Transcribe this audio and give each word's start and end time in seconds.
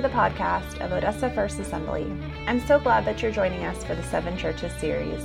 the 0.00 0.08
podcast 0.08 0.80
of 0.80 0.92
Odessa 0.92 1.28
First 1.30 1.58
Assembly. 1.58 2.10
I'm 2.46 2.60
so 2.66 2.78
glad 2.78 3.04
that 3.04 3.20
you're 3.20 3.30
joining 3.30 3.64
us 3.66 3.84
for 3.84 3.94
the 3.94 4.02
Seven 4.04 4.34
Churches 4.36 4.72
series. 4.80 5.22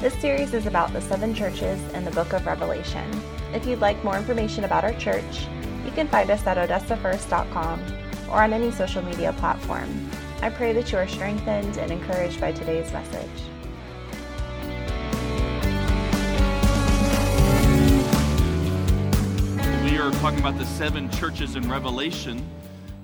This 0.00 0.14
series 0.14 0.54
is 0.54 0.66
about 0.66 0.92
the 0.92 1.00
seven 1.00 1.32
churches 1.32 1.80
in 1.92 2.04
the 2.04 2.10
book 2.10 2.32
of 2.32 2.44
Revelation. 2.44 3.08
If 3.54 3.64
you'd 3.64 3.78
like 3.78 4.02
more 4.02 4.16
information 4.16 4.64
about 4.64 4.82
our 4.82 4.94
church, 4.94 5.46
you 5.84 5.92
can 5.92 6.08
find 6.08 6.30
us 6.30 6.44
at 6.48 6.56
odessafirst.com 6.56 7.80
or 8.28 8.42
on 8.42 8.52
any 8.52 8.72
social 8.72 9.02
media 9.02 9.32
platform. 9.34 10.10
I 10.40 10.50
pray 10.50 10.72
that 10.72 10.90
you 10.90 10.98
are 10.98 11.06
strengthened 11.06 11.76
and 11.76 11.92
encouraged 11.92 12.40
by 12.40 12.50
today's 12.50 12.92
message. 12.92 13.30
We 19.84 19.98
are 19.98 20.10
talking 20.12 20.40
about 20.40 20.58
the 20.58 20.66
seven 20.66 21.08
churches 21.10 21.54
in 21.54 21.70
Revelation, 21.70 22.44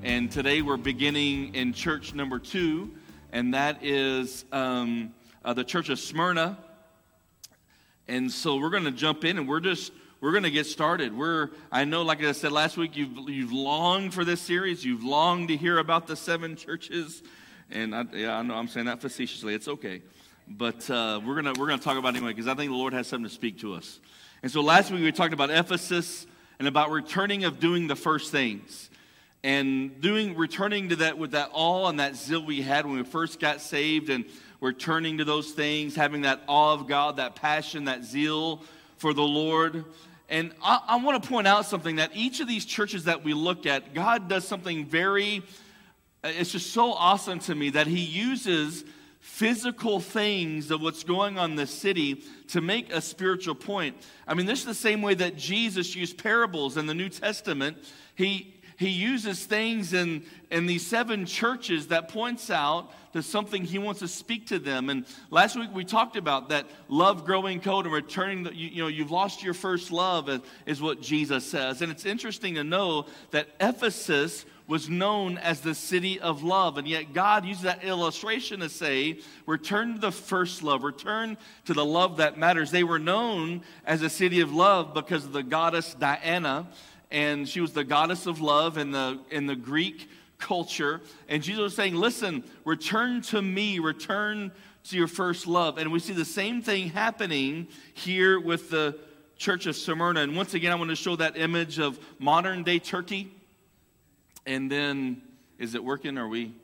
and 0.02 0.30
today 0.30 0.62
we're 0.62 0.76
beginning 0.76 1.54
in 1.54 1.72
church 1.72 2.14
number 2.14 2.38
two, 2.38 2.92
and 3.32 3.54
that 3.54 3.82
is 3.82 4.44
um, 4.52 5.12
uh, 5.44 5.52
the 5.54 5.64
church 5.64 5.88
of 5.88 5.98
Smyrna. 5.98 6.56
And 8.06 8.30
so 8.30 8.56
we're 8.56 8.70
going 8.70 8.84
to 8.84 8.92
jump 8.92 9.24
in, 9.24 9.38
and 9.38 9.48
we're 9.48 9.60
just 9.60 9.92
we're 10.20 10.30
going 10.30 10.44
to 10.44 10.50
get 10.50 10.66
started. 10.66 11.16
We're 11.16 11.50
I 11.72 11.84
know, 11.84 12.02
like 12.02 12.22
I 12.22 12.32
said 12.32 12.52
last 12.52 12.76
week, 12.76 12.96
you've 12.96 13.28
you've 13.28 13.52
longed 13.52 14.14
for 14.14 14.24
this 14.24 14.40
series. 14.40 14.84
You've 14.84 15.04
longed 15.04 15.48
to 15.48 15.56
hear 15.56 15.78
about 15.78 16.06
the 16.06 16.16
seven 16.16 16.54
churches, 16.54 17.22
and 17.70 17.94
I, 17.94 18.04
yeah, 18.12 18.38
I 18.38 18.42
know 18.42 18.54
I'm 18.54 18.68
saying 18.68 18.86
that 18.86 19.00
facetiously. 19.00 19.54
It's 19.54 19.68
okay, 19.68 20.02
but 20.46 20.88
uh, 20.88 21.20
we're 21.26 21.34
gonna 21.34 21.54
we're 21.58 21.66
gonna 21.66 21.82
talk 21.82 21.98
about 21.98 22.14
it 22.14 22.18
anyway 22.18 22.32
because 22.32 22.48
I 22.48 22.54
think 22.54 22.70
the 22.70 22.76
Lord 22.76 22.92
has 22.92 23.08
something 23.08 23.28
to 23.28 23.34
speak 23.34 23.58
to 23.60 23.74
us. 23.74 23.98
And 24.42 24.52
so 24.52 24.60
last 24.60 24.92
week 24.92 25.02
we 25.02 25.10
talked 25.10 25.34
about 25.34 25.50
Ephesus 25.50 26.26
and 26.60 26.68
about 26.68 26.90
returning 26.90 27.42
of 27.44 27.58
doing 27.58 27.88
the 27.88 27.96
first 27.96 28.30
things 28.30 28.90
and 29.44 30.00
doing 30.00 30.36
returning 30.36 30.88
to 30.88 30.96
that 30.96 31.18
with 31.18 31.32
that 31.32 31.50
awe 31.52 31.88
and 31.88 32.00
that 32.00 32.16
zeal 32.16 32.44
we 32.44 32.62
had 32.62 32.86
when 32.86 32.96
we 32.96 33.04
first 33.04 33.38
got 33.38 33.60
saved 33.60 34.10
and 34.10 34.24
we're 34.60 34.72
turning 34.72 35.18
to 35.18 35.24
those 35.24 35.52
things, 35.52 35.94
having 35.94 36.22
that 36.22 36.42
awe 36.48 36.74
of 36.74 36.88
God, 36.88 37.16
that 37.16 37.36
passion, 37.36 37.84
that 37.84 38.04
zeal 38.04 38.62
for 38.96 39.14
the 39.14 39.22
Lord. 39.22 39.84
And 40.28 40.52
I, 40.62 40.80
I 40.88 40.96
want 40.96 41.22
to 41.22 41.28
point 41.28 41.46
out 41.46 41.64
something 41.64 41.96
that 41.96 42.10
each 42.14 42.40
of 42.40 42.48
these 42.48 42.64
churches 42.64 43.04
that 43.04 43.24
we 43.24 43.34
look 43.34 43.66
at, 43.66 43.94
God 43.94 44.28
does 44.28 44.46
something 44.46 44.84
very, 44.84 45.42
it's 46.24 46.50
just 46.50 46.72
so 46.72 46.92
awesome 46.92 47.38
to 47.40 47.54
me 47.54 47.70
that 47.70 47.86
He 47.86 48.00
uses 48.00 48.84
physical 49.20 50.00
things 50.00 50.70
of 50.70 50.80
what's 50.80 51.04
going 51.04 51.38
on 51.38 51.50
in 51.50 51.56
the 51.56 51.66
city 51.66 52.22
to 52.48 52.60
make 52.60 52.92
a 52.92 53.00
spiritual 53.00 53.54
point. 53.54 53.96
I 54.26 54.34
mean, 54.34 54.46
this 54.46 54.60
is 54.60 54.64
the 54.64 54.74
same 54.74 55.02
way 55.02 55.14
that 55.14 55.36
Jesus 55.36 55.94
used 55.94 56.18
parables 56.18 56.76
in 56.76 56.86
the 56.86 56.94
New 56.94 57.08
Testament. 57.08 57.76
He, 58.14 58.57
he 58.78 58.90
uses 58.90 59.44
things 59.44 59.92
in, 59.92 60.24
in 60.52 60.66
these 60.66 60.86
seven 60.86 61.26
churches 61.26 61.88
that 61.88 62.08
points 62.08 62.48
out 62.48 62.92
to 63.12 63.22
something 63.24 63.64
he 63.64 63.76
wants 63.76 63.98
to 64.00 64.08
speak 64.08 64.46
to 64.46 64.60
them. 64.60 64.88
And 64.88 65.04
last 65.30 65.56
week 65.56 65.70
we 65.74 65.84
talked 65.84 66.16
about 66.16 66.50
that 66.50 66.66
love 66.88 67.24
growing 67.24 67.60
cold 67.60 67.86
and 67.86 67.92
returning, 67.92 68.44
the, 68.44 68.54
you, 68.54 68.68
you 68.68 68.82
know, 68.82 68.88
you've 68.88 69.10
lost 69.10 69.42
your 69.42 69.52
first 69.52 69.90
love 69.90 70.30
is 70.64 70.80
what 70.80 71.02
Jesus 71.02 71.44
says. 71.44 71.82
And 71.82 71.90
it's 71.90 72.06
interesting 72.06 72.54
to 72.54 72.62
know 72.62 73.06
that 73.32 73.48
Ephesus 73.58 74.44
was 74.68 74.88
known 74.88 75.38
as 75.38 75.60
the 75.60 75.74
city 75.74 76.20
of 76.20 76.44
love. 76.44 76.78
And 76.78 76.86
yet 76.86 77.12
God 77.12 77.44
uses 77.44 77.64
that 77.64 77.82
illustration 77.82 78.60
to 78.60 78.68
say, 78.68 79.18
return 79.44 79.94
to 79.94 80.00
the 80.00 80.12
first 80.12 80.62
love, 80.62 80.84
return 80.84 81.36
to 81.64 81.74
the 81.74 81.84
love 81.84 82.18
that 82.18 82.38
matters. 82.38 82.70
They 82.70 82.84
were 82.84 83.00
known 83.00 83.62
as 83.84 84.02
a 84.02 84.10
city 84.10 84.40
of 84.40 84.52
love 84.52 84.94
because 84.94 85.24
of 85.24 85.32
the 85.32 85.42
goddess 85.42 85.94
Diana, 85.94 86.68
and 87.10 87.48
she 87.48 87.60
was 87.60 87.72
the 87.72 87.84
goddess 87.84 88.26
of 88.26 88.40
love 88.40 88.78
in 88.78 88.90
the, 88.90 89.20
in 89.30 89.46
the 89.46 89.56
Greek 89.56 90.08
culture. 90.38 91.00
And 91.28 91.42
Jesus 91.42 91.60
was 91.60 91.76
saying, 91.76 91.94
listen, 91.94 92.44
return 92.64 93.22
to 93.22 93.42
me, 93.42 93.78
return 93.78 94.52
to 94.84 94.96
your 94.96 95.08
first 95.08 95.46
love. 95.46 95.78
And 95.78 95.92
we 95.92 95.98
see 95.98 96.12
the 96.12 96.24
same 96.24 96.62
thing 96.62 96.90
happening 96.90 97.68
here 97.94 98.38
with 98.38 98.70
the 98.70 98.98
church 99.36 99.66
of 99.66 99.76
Smyrna. 99.76 100.20
And 100.20 100.36
once 100.36 100.54
again, 100.54 100.72
I 100.72 100.74
want 100.74 100.90
to 100.90 100.96
show 100.96 101.16
that 101.16 101.36
image 101.36 101.78
of 101.78 101.98
modern 102.18 102.62
day 102.62 102.78
Turkey. 102.78 103.30
And 104.46 104.70
then, 104.70 105.22
is 105.58 105.74
it 105.74 105.84
working? 105.84 106.16
Are 106.18 106.28
we? 106.28 106.54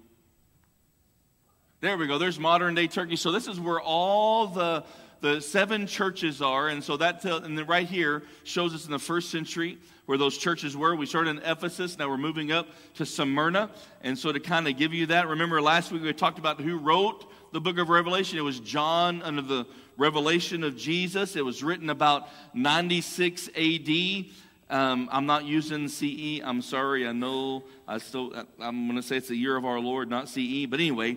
There 1.80 1.98
we 1.98 2.06
go. 2.06 2.16
There's 2.16 2.38
modern 2.38 2.74
day 2.74 2.86
Turkey. 2.86 3.16
So 3.16 3.30
this 3.30 3.46
is 3.46 3.60
where 3.60 3.80
all 3.80 4.46
the 4.46 4.84
the 5.24 5.40
seven 5.40 5.86
churches 5.86 6.42
are, 6.42 6.68
and 6.68 6.84
so 6.84 6.98
that 6.98 7.24
and 7.24 7.56
then 7.56 7.66
right 7.66 7.88
here 7.88 8.22
shows 8.42 8.74
us 8.74 8.84
in 8.84 8.90
the 8.90 8.98
first 8.98 9.30
century 9.30 9.78
where 10.04 10.18
those 10.18 10.36
churches 10.36 10.76
were. 10.76 10.94
We 10.94 11.06
started 11.06 11.38
in 11.38 11.42
Ephesus, 11.50 11.96
now 11.96 12.10
we're 12.10 12.18
moving 12.18 12.52
up 12.52 12.68
to 12.96 13.06
Smyrna, 13.06 13.70
and 14.02 14.18
so 14.18 14.32
to 14.32 14.38
kind 14.38 14.68
of 14.68 14.76
give 14.76 14.92
you 14.92 15.06
that, 15.06 15.26
remember 15.26 15.62
last 15.62 15.90
week 15.92 16.02
we 16.02 16.12
talked 16.12 16.38
about 16.38 16.60
who 16.60 16.76
wrote 16.76 17.24
the 17.52 17.60
book 17.60 17.78
of 17.78 17.88
Revelation. 17.88 18.36
It 18.36 18.42
was 18.42 18.60
John 18.60 19.22
under 19.22 19.40
the 19.40 19.66
revelation 19.96 20.62
of 20.62 20.76
Jesus. 20.76 21.36
It 21.36 21.44
was 21.44 21.62
written 21.62 21.88
about 21.88 22.28
96 22.52 23.48
A.D. 23.54 24.30
Um, 24.68 25.08
I'm 25.10 25.24
not 25.24 25.46
using 25.46 25.88
CE. 25.88 26.42
I'm 26.44 26.60
sorry. 26.60 27.08
I 27.08 27.12
know 27.12 27.64
I 27.88 27.96
still, 27.96 28.30
I'm 28.60 28.88
going 28.88 29.00
to 29.00 29.02
say 29.02 29.16
it's 29.16 29.28
the 29.28 29.36
year 29.36 29.56
of 29.56 29.64
our 29.64 29.80
Lord, 29.80 30.10
not 30.10 30.28
CE. 30.28 30.66
But 30.68 30.80
anyway, 30.80 31.16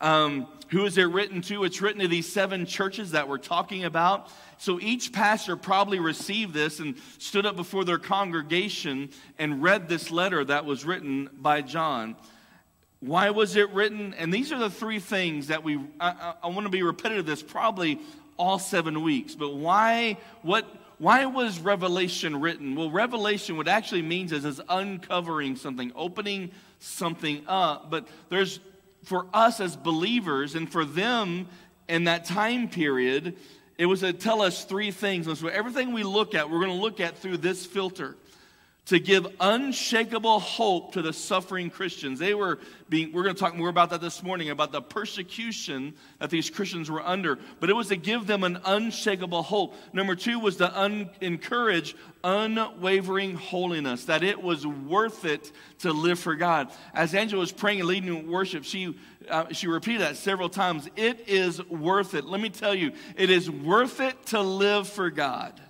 um, 0.00 0.46
who 0.68 0.84
is 0.84 0.98
it 0.98 1.04
written 1.04 1.42
to? 1.42 1.64
It's 1.64 1.80
written 1.80 2.00
to 2.00 2.08
these 2.08 2.30
seven 2.30 2.66
churches 2.66 3.12
that 3.12 3.28
we're 3.28 3.38
talking 3.38 3.84
about. 3.84 4.28
So 4.58 4.80
each 4.80 5.12
pastor 5.12 5.56
probably 5.56 6.00
received 6.00 6.54
this 6.54 6.80
and 6.80 6.96
stood 7.18 7.46
up 7.46 7.56
before 7.56 7.84
their 7.84 7.98
congregation 7.98 9.10
and 9.38 9.62
read 9.62 9.88
this 9.88 10.10
letter 10.10 10.44
that 10.44 10.64
was 10.64 10.84
written 10.84 11.30
by 11.32 11.62
John. 11.62 12.16
Why 13.00 13.30
was 13.30 13.56
it 13.56 13.70
written? 13.70 14.14
And 14.14 14.32
these 14.32 14.52
are 14.52 14.58
the 14.58 14.70
three 14.70 14.98
things 14.98 15.48
that 15.48 15.62
we, 15.62 15.76
I, 16.00 16.08
I, 16.10 16.34
I 16.44 16.46
want 16.48 16.64
to 16.64 16.70
be 16.70 16.82
repetitive 16.82 17.26
this 17.26 17.42
probably 17.42 18.00
all 18.36 18.58
seven 18.58 19.02
weeks. 19.02 19.34
But 19.34 19.54
why, 19.54 20.16
what, 20.42 20.66
why 20.98 21.26
was 21.26 21.60
Revelation 21.60 22.40
written? 22.40 22.74
Well, 22.74 22.90
Revelation, 22.90 23.56
what 23.56 23.68
actually 23.68 24.02
means 24.02 24.32
is, 24.32 24.44
is 24.44 24.60
uncovering 24.68 25.56
something, 25.56 25.92
opening 25.94 26.50
something 26.80 27.42
up. 27.46 27.90
But 27.90 28.08
there's, 28.30 28.60
for 29.06 29.26
us 29.32 29.60
as 29.60 29.76
believers 29.76 30.56
and 30.56 30.70
for 30.70 30.84
them 30.84 31.46
in 31.88 32.04
that 32.04 32.24
time 32.24 32.68
period, 32.68 33.36
it 33.78 33.86
was 33.86 34.00
to 34.00 34.12
tell 34.12 34.42
us 34.42 34.64
three 34.64 34.90
things. 34.90 35.28
And 35.28 35.38
so 35.38 35.46
everything 35.46 35.92
we 35.92 36.02
look 36.02 36.34
at, 36.34 36.50
we're 36.50 36.58
going 36.58 36.76
to 36.76 36.82
look 36.82 36.98
at 36.98 37.16
through 37.16 37.36
this 37.36 37.64
filter 37.64 38.16
to 38.86 39.00
give 39.00 39.26
unshakable 39.40 40.38
hope 40.38 40.92
to 40.92 41.02
the 41.02 41.12
suffering 41.12 41.70
Christians. 41.70 42.20
They 42.20 42.34
were 42.34 42.60
being, 42.88 43.12
we're 43.12 43.24
going 43.24 43.34
to 43.34 43.40
talk 43.40 43.56
more 43.56 43.68
about 43.68 43.90
that 43.90 44.00
this 44.00 44.22
morning, 44.22 44.50
about 44.50 44.70
the 44.70 44.80
persecution 44.80 45.94
that 46.20 46.30
these 46.30 46.50
Christians 46.50 46.88
were 46.88 47.04
under. 47.04 47.36
But 47.58 47.68
it 47.68 47.72
was 47.72 47.88
to 47.88 47.96
give 47.96 48.28
them 48.28 48.44
an 48.44 48.60
unshakable 48.64 49.42
hope. 49.42 49.74
Number 49.92 50.14
two 50.14 50.38
was 50.38 50.56
to 50.56 50.80
un- 50.80 51.10
encourage 51.20 51.96
unwavering 52.22 53.34
holiness, 53.34 54.04
that 54.04 54.22
it 54.22 54.40
was 54.40 54.64
worth 54.64 55.24
it 55.24 55.50
to 55.80 55.92
live 55.92 56.20
for 56.20 56.36
God. 56.36 56.70
As 56.94 57.12
Angela 57.12 57.40
was 57.40 57.52
praying 57.52 57.80
and 57.80 57.88
leading 57.88 58.16
in 58.16 58.30
worship, 58.30 58.62
she, 58.62 58.96
uh, 59.28 59.52
she 59.52 59.66
repeated 59.66 60.02
that 60.02 60.16
several 60.16 60.48
times. 60.48 60.88
It 60.94 61.28
is 61.28 61.64
worth 61.68 62.14
it. 62.14 62.24
Let 62.24 62.40
me 62.40 62.50
tell 62.50 62.74
you, 62.74 62.92
it 63.16 63.30
is 63.30 63.50
worth 63.50 64.00
it 64.00 64.26
to 64.26 64.40
live 64.40 64.88
for 64.88 65.10
God. 65.10 65.60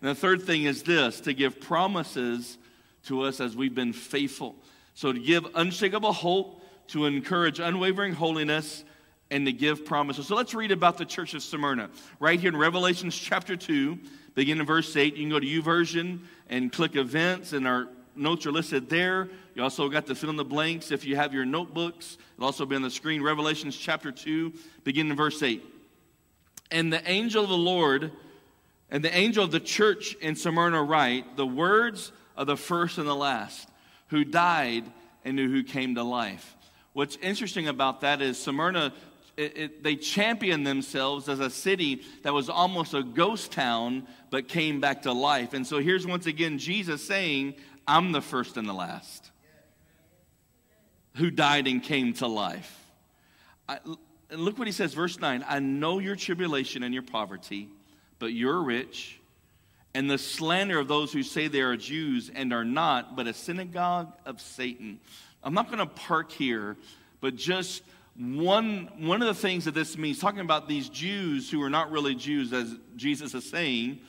And 0.00 0.10
the 0.10 0.14
third 0.14 0.42
thing 0.42 0.64
is 0.64 0.82
this 0.82 1.20
to 1.22 1.32
give 1.32 1.60
promises 1.60 2.58
to 3.04 3.22
us 3.22 3.40
as 3.40 3.56
we've 3.56 3.74
been 3.74 3.92
faithful. 3.92 4.56
So 4.94 5.12
to 5.12 5.18
give 5.18 5.46
unshakable 5.54 6.12
hope, 6.12 6.62
to 6.88 7.06
encourage 7.06 7.60
unwavering 7.60 8.14
holiness, 8.14 8.84
and 9.30 9.46
to 9.46 9.52
give 9.52 9.84
promises. 9.84 10.26
So 10.26 10.36
let's 10.36 10.54
read 10.54 10.72
about 10.72 10.98
the 10.98 11.04
church 11.04 11.34
of 11.34 11.42
Smyrna. 11.42 11.90
Right 12.18 12.40
here 12.40 12.48
in 12.48 12.56
Revelations 12.56 13.16
chapter 13.16 13.56
2, 13.56 13.98
begin 14.34 14.60
in 14.60 14.66
verse 14.66 14.96
8. 14.96 15.16
You 15.16 15.24
can 15.24 15.30
go 15.30 15.40
to 15.40 15.46
YouVersion 15.46 16.20
and 16.48 16.72
click 16.72 16.96
events, 16.96 17.52
and 17.52 17.66
our 17.66 17.88
notes 18.16 18.46
are 18.46 18.52
listed 18.52 18.88
there. 18.88 19.28
You 19.54 19.62
also 19.62 19.88
got 19.88 20.06
to 20.06 20.14
fill 20.14 20.30
in 20.30 20.36
the 20.36 20.44
blanks 20.44 20.90
if 20.90 21.04
you 21.04 21.16
have 21.16 21.34
your 21.34 21.44
notebooks. 21.44 22.16
It'll 22.36 22.46
also 22.46 22.64
be 22.64 22.74
on 22.76 22.82
the 22.82 22.90
screen. 22.90 23.22
Revelations 23.22 23.76
chapter 23.76 24.10
2, 24.10 24.52
begin 24.84 25.10
in 25.10 25.16
verse 25.16 25.42
8. 25.42 25.62
And 26.70 26.92
the 26.92 27.06
angel 27.08 27.44
of 27.44 27.50
the 27.50 27.56
Lord 27.56 28.12
and 28.90 29.04
the 29.04 29.14
angel 29.14 29.44
of 29.44 29.50
the 29.50 29.60
church 29.60 30.14
in 30.14 30.34
Smyrna 30.34 30.82
write 30.82 31.36
the 31.36 31.46
words 31.46 32.12
of 32.36 32.46
the 32.46 32.56
first 32.56 32.98
and 32.98 33.06
the 33.06 33.14
last, 33.14 33.68
who 34.08 34.24
died 34.24 34.84
and 35.24 35.38
who 35.38 35.62
came 35.62 35.94
to 35.96 36.02
life. 36.02 36.56
What's 36.94 37.16
interesting 37.16 37.68
about 37.68 38.00
that 38.00 38.22
is 38.22 38.38
Smyrna, 38.38 38.94
it, 39.36 39.56
it, 39.56 39.82
they 39.82 39.96
championed 39.96 40.66
themselves 40.66 41.28
as 41.28 41.38
a 41.38 41.50
city 41.50 42.02
that 42.22 42.32
was 42.32 42.48
almost 42.48 42.94
a 42.94 43.02
ghost 43.02 43.52
town, 43.52 44.06
but 44.30 44.48
came 44.48 44.80
back 44.80 45.02
to 45.02 45.12
life. 45.12 45.52
And 45.52 45.66
so 45.66 45.78
here's 45.78 46.06
once 46.06 46.26
again 46.26 46.58
Jesus 46.58 47.06
saying, 47.06 47.54
I'm 47.86 48.12
the 48.12 48.22
first 48.22 48.56
and 48.56 48.68
the 48.68 48.72
last, 48.72 49.30
who 51.16 51.30
died 51.30 51.66
and 51.66 51.82
came 51.82 52.14
to 52.14 52.26
life. 52.26 52.74
I, 53.68 53.78
and 54.30 54.40
look 54.40 54.58
what 54.58 54.66
he 54.66 54.72
says, 54.72 54.94
verse 54.94 55.20
9 55.20 55.44
I 55.46 55.58
know 55.58 55.98
your 55.98 56.16
tribulation 56.16 56.82
and 56.82 56.94
your 56.94 57.02
poverty 57.02 57.68
but 58.18 58.32
you're 58.32 58.62
rich, 58.62 59.20
and 59.94 60.10
the 60.10 60.18
slander 60.18 60.78
of 60.78 60.88
those 60.88 61.12
who 61.12 61.22
say 61.22 61.48
they 61.48 61.60
are 61.60 61.76
Jews 61.76 62.30
and 62.34 62.52
are 62.52 62.64
not, 62.64 63.16
but 63.16 63.26
a 63.26 63.32
synagogue 63.32 64.12
of 64.26 64.40
Satan. 64.40 65.00
I'm 65.42 65.54
not 65.54 65.66
going 65.66 65.78
to 65.78 65.86
park 65.86 66.30
here, 66.30 66.76
but 67.20 67.36
just 67.36 67.82
one, 68.16 68.90
one 68.98 69.22
of 69.22 69.28
the 69.28 69.34
things 69.34 69.64
that 69.64 69.74
this 69.74 69.96
means, 69.96 70.18
talking 70.18 70.40
about 70.40 70.68
these 70.68 70.88
Jews 70.88 71.50
who 71.50 71.62
are 71.62 71.70
not 71.70 71.90
really 71.90 72.14
Jews, 72.14 72.52
as 72.52 72.74
Jesus 72.96 73.34
is 73.34 73.48
saying, 73.48 74.00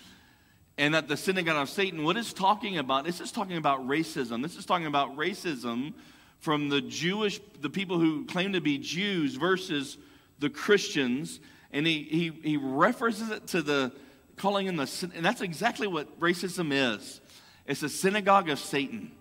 and 0.77 0.93
that 0.93 1.07
the 1.07 1.17
synagogue 1.17 1.57
of 1.57 1.69
Satan, 1.69 2.03
what 2.03 2.17
is 2.17 2.33
talking 2.33 2.77
about, 2.77 3.03
this 3.03 3.21
is 3.21 3.31
talking 3.31 3.57
about 3.57 3.87
racism. 3.87 4.41
This 4.41 4.55
is 4.55 4.65
talking 4.65 4.87
about 4.87 5.15
racism 5.17 5.93
from 6.39 6.69
the 6.69 6.81
Jewish, 6.81 7.39
the 7.61 7.69
people 7.69 7.99
who 7.99 8.25
claim 8.25 8.53
to 8.53 8.61
be 8.61 8.77
Jews 8.77 9.35
versus 9.35 9.97
the 10.39 10.49
Christians. 10.49 11.39
And 11.71 11.85
he, 11.85 12.03
he, 12.03 12.31
he 12.43 12.57
references 12.57 13.29
it 13.29 13.47
to 13.47 13.61
the 13.61 13.91
calling 14.37 14.67
in 14.67 14.75
the, 14.75 15.11
and 15.13 15.23
that's 15.23 15.41
exactly 15.41 15.87
what 15.87 16.19
racism 16.19 16.71
is. 16.71 17.21
It's 17.65 17.83
a 17.83 17.89
synagogue 17.89 18.49
of 18.49 18.57
Satan. 18.57 19.11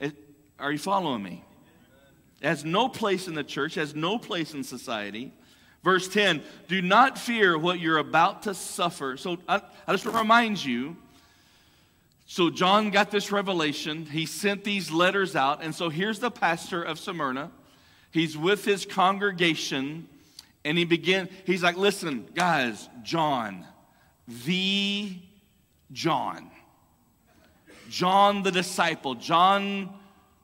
It, 0.00 0.16
are 0.58 0.72
you 0.72 0.78
following 0.78 1.22
me? 1.22 1.44
It 2.40 2.46
has 2.46 2.64
no 2.64 2.88
place 2.88 3.28
in 3.28 3.34
the 3.34 3.44
church, 3.44 3.74
has 3.74 3.94
no 3.94 4.18
place 4.18 4.54
in 4.54 4.64
society. 4.64 5.32
Verse 5.82 6.08
10 6.08 6.42
Do 6.66 6.80
not 6.80 7.18
fear 7.18 7.58
what 7.58 7.78
you're 7.78 7.98
about 7.98 8.44
to 8.44 8.54
suffer. 8.54 9.16
So 9.16 9.38
I, 9.48 9.60
I 9.86 9.92
just 9.92 10.06
want 10.06 10.16
to 10.16 10.22
remind 10.22 10.64
you. 10.64 10.96
So 12.26 12.48
John 12.48 12.90
got 12.90 13.10
this 13.10 13.30
revelation. 13.30 14.06
He 14.06 14.24
sent 14.24 14.64
these 14.64 14.90
letters 14.90 15.36
out. 15.36 15.62
And 15.62 15.74
so 15.74 15.90
here's 15.90 16.20
the 16.20 16.30
pastor 16.30 16.82
of 16.82 16.98
Smyrna. 16.98 17.50
He's 18.10 18.36
with 18.36 18.64
his 18.64 18.86
congregation. 18.86 20.08
And 20.64 20.78
he 20.78 20.84
began, 20.84 21.28
he's 21.44 21.62
like, 21.62 21.76
listen, 21.76 22.26
guys, 22.34 22.88
John, 23.02 23.66
the 24.46 25.16
John. 25.92 26.50
John 27.88 28.42
the 28.42 28.50
disciple, 28.50 29.14
John 29.14 29.92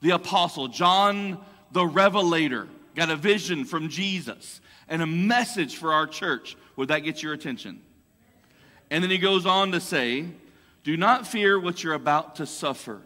the 0.03 0.11
apostle, 0.11 0.69
John 0.69 1.39
the 1.73 1.87
revelator 1.87 2.69
got 2.95 3.11
a 3.11 3.17
vision 3.17 3.65
from 3.65 3.89
Jesus 3.89 4.61
and 4.89 5.03
a 5.03 5.07
message 5.07 5.77
for 5.77 5.93
our 5.93 6.07
church. 6.07 6.57
Would 6.77 6.89
that 6.89 7.01
get 7.01 7.23
your 7.23 7.33
attention? 7.33 7.81
And 8.91 9.03
then 9.03 9.11
he 9.11 9.19
goes 9.19 9.47
on 9.47 9.73
to 9.73 9.81
say, 9.81 10.27
Do 10.85 10.97
not 10.97 11.27
fear 11.27 11.59
what 11.59 11.83
you're 11.83 11.95
about 11.95 12.37
to 12.37 12.47
suffer. 12.47 13.01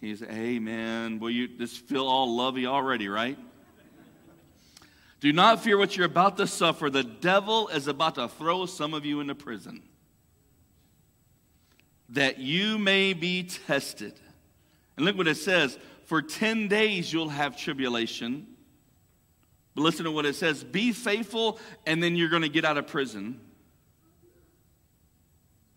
He's, 0.00 0.22
Amen. 0.22 1.18
Will 1.18 1.30
you 1.30 1.48
just 1.48 1.86
feel 1.86 2.06
all 2.06 2.36
lovey 2.36 2.66
already, 2.66 3.08
right? 3.08 3.38
Do 5.20 5.32
not 5.32 5.62
fear 5.62 5.76
what 5.76 5.96
you're 5.96 6.06
about 6.06 6.36
to 6.36 6.46
suffer. 6.46 6.90
The 6.90 7.02
devil 7.02 7.68
is 7.68 7.88
about 7.88 8.14
to 8.16 8.28
throw 8.28 8.66
some 8.66 8.94
of 8.94 9.04
you 9.04 9.20
into 9.20 9.34
prison 9.34 9.82
that 12.10 12.38
you 12.38 12.78
may 12.78 13.12
be 13.12 13.42
tested. 13.42 14.14
And 14.96 15.04
look 15.04 15.16
what 15.16 15.28
it 15.28 15.36
says 15.36 15.78
for 16.06 16.22
10 16.22 16.68
days 16.68 17.12
you'll 17.12 17.28
have 17.28 17.56
tribulation. 17.56 18.46
But 19.74 19.82
listen 19.82 20.04
to 20.06 20.10
what 20.10 20.24
it 20.24 20.34
says 20.34 20.64
be 20.64 20.92
faithful, 20.92 21.58
and 21.86 22.02
then 22.02 22.16
you're 22.16 22.30
going 22.30 22.42
to 22.42 22.48
get 22.48 22.64
out 22.64 22.78
of 22.78 22.86
prison. 22.86 23.40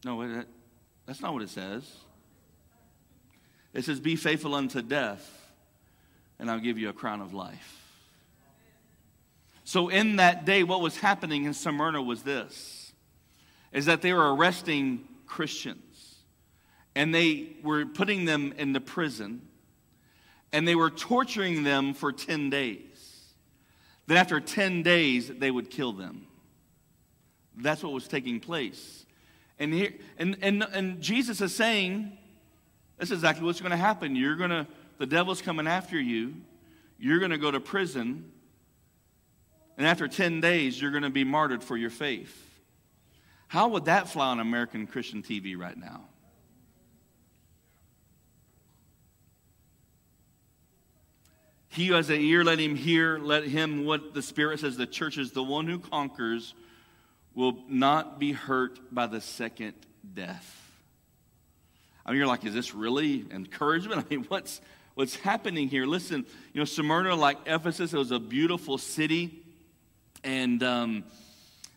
No, 0.06 0.44
that's 1.06 1.22
not 1.22 1.34
what 1.34 1.44
it 1.44 1.50
says. 1.50 1.90
It 3.74 3.86
says, 3.86 4.00
Be 4.00 4.16
faithful 4.16 4.56
unto 4.56 4.82
death, 4.82 5.52
and 6.40 6.50
I'll 6.50 6.60
give 6.60 6.78
you 6.78 6.90
a 6.90 6.94
crown 6.94 7.22
of 7.22 7.34
life. 7.34 7.81
So, 9.72 9.88
in 9.88 10.18
that 10.18 10.44
day, 10.44 10.64
what 10.64 10.82
was 10.82 10.98
happening 10.98 11.46
in 11.46 11.54
Smyrna 11.54 12.02
was 12.02 12.24
this 12.24 12.92
is 13.72 13.86
that 13.86 14.02
they 14.02 14.12
were 14.12 14.36
arresting 14.36 15.08
Christians 15.26 16.18
and 16.94 17.16
they 17.16 17.56
were 17.64 17.86
putting 17.86 18.26
them 18.26 18.54
into 18.58 18.82
prison 18.82 19.42
and 20.52 20.68
they 20.68 20.76
were 20.76 20.90
torturing 20.90 21.64
them 21.64 21.94
for 21.94 22.12
10 22.12 22.50
days. 22.50 23.34
Then, 24.08 24.18
after 24.18 24.42
10 24.42 24.84
days, 24.84 25.30
they 25.30 25.52
would 25.52 25.70
kill 25.70 25.94
them. 25.94 26.28
That's 27.56 27.82
what 27.82 27.94
was 27.94 28.10
taking 28.10 28.42
place. 28.42 29.06
And, 29.58 29.74
here, 29.74 29.94
and, 30.18 30.36
and, 30.42 30.64
and 30.64 31.00
Jesus 31.00 31.40
is 31.40 31.56
saying, 31.56 32.18
this 32.98 33.10
is 33.10 33.20
exactly 33.20 33.46
what's 33.46 33.62
going 33.62 33.72
to 33.72 33.78
happen. 33.78 34.18
You're 34.18 34.36
going 34.36 34.50
to, 34.50 34.68
the 34.98 35.06
devil's 35.06 35.42
coming 35.42 35.66
after 35.66 35.98
you. 35.98 36.34
You're 37.00 37.20
going 37.20 37.32
to 37.32 37.38
go 37.38 37.52
to 37.52 37.62
prison. 37.62 38.34
And 39.78 39.88
after 39.88 40.08
10 40.08 40.42
days, 40.42 40.82
you're 40.82 40.92
going 40.92 41.04
to 41.04 41.10
be 41.10 41.24
martyred 41.24 41.64
for 41.64 41.78
your 41.78 41.90
faith. 41.90 42.36
How 43.48 43.70
would 43.70 43.86
that 43.86 44.08
fly 44.10 44.28
on 44.28 44.40
American 44.40 44.88
Christian 44.88 45.24
TV 45.24 45.58
right 45.58 45.78
now? 45.78 46.02
He 51.70 51.88
who 51.88 51.94
has 51.94 52.10
an 52.10 52.20
ear, 52.20 52.44
let 52.44 52.60
him 52.60 52.76
hear. 52.76 53.18
Let 53.18 53.46
him, 53.46 53.86
what 53.86 54.14
the 54.14 54.22
Spirit 54.22 54.60
says, 54.60 54.76
the 54.76 54.86
church 54.86 55.18
is 55.18 55.32
the 55.32 55.44
one 55.44 55.68
who 55.68 55.80
conquers, 55.80 56.54
will 57.34 57.58
not 57.70 58.20
be 58.20 58.34
hurt 58.34 58.80
by 58.94 59.08
the 59.08 59.22
second 59.22 59.74
death. 60.14 60.58
I 62.06 62.12
mean, 62.12 62.18
you're 62.18 62.28
like, 62.28 62.46
is 62.46 62.54
this 62.54 62.74
really 62.74 63.26
encouragement? 63.32 64.06
I 64.12 64.16
mean, 64.16 64.26
what's, 64.26 64.60
what's 64.96 65.16
happening 65.16 65.70
here? 65.70 65.86
Listen, 65.86 66.26
you 66.54 66.60
know, 66.60 66.66
Smyrna, 66.66 67.16
like 67.16 67.38
Ephesus, 67.46 67.94
it 67.94 67.98
was 67.98 68.12
a 68.12 68.20
beautiful 68.20 68.78
city, 68.78 69.41
and 70.24 70.62
um, 70.64 71.04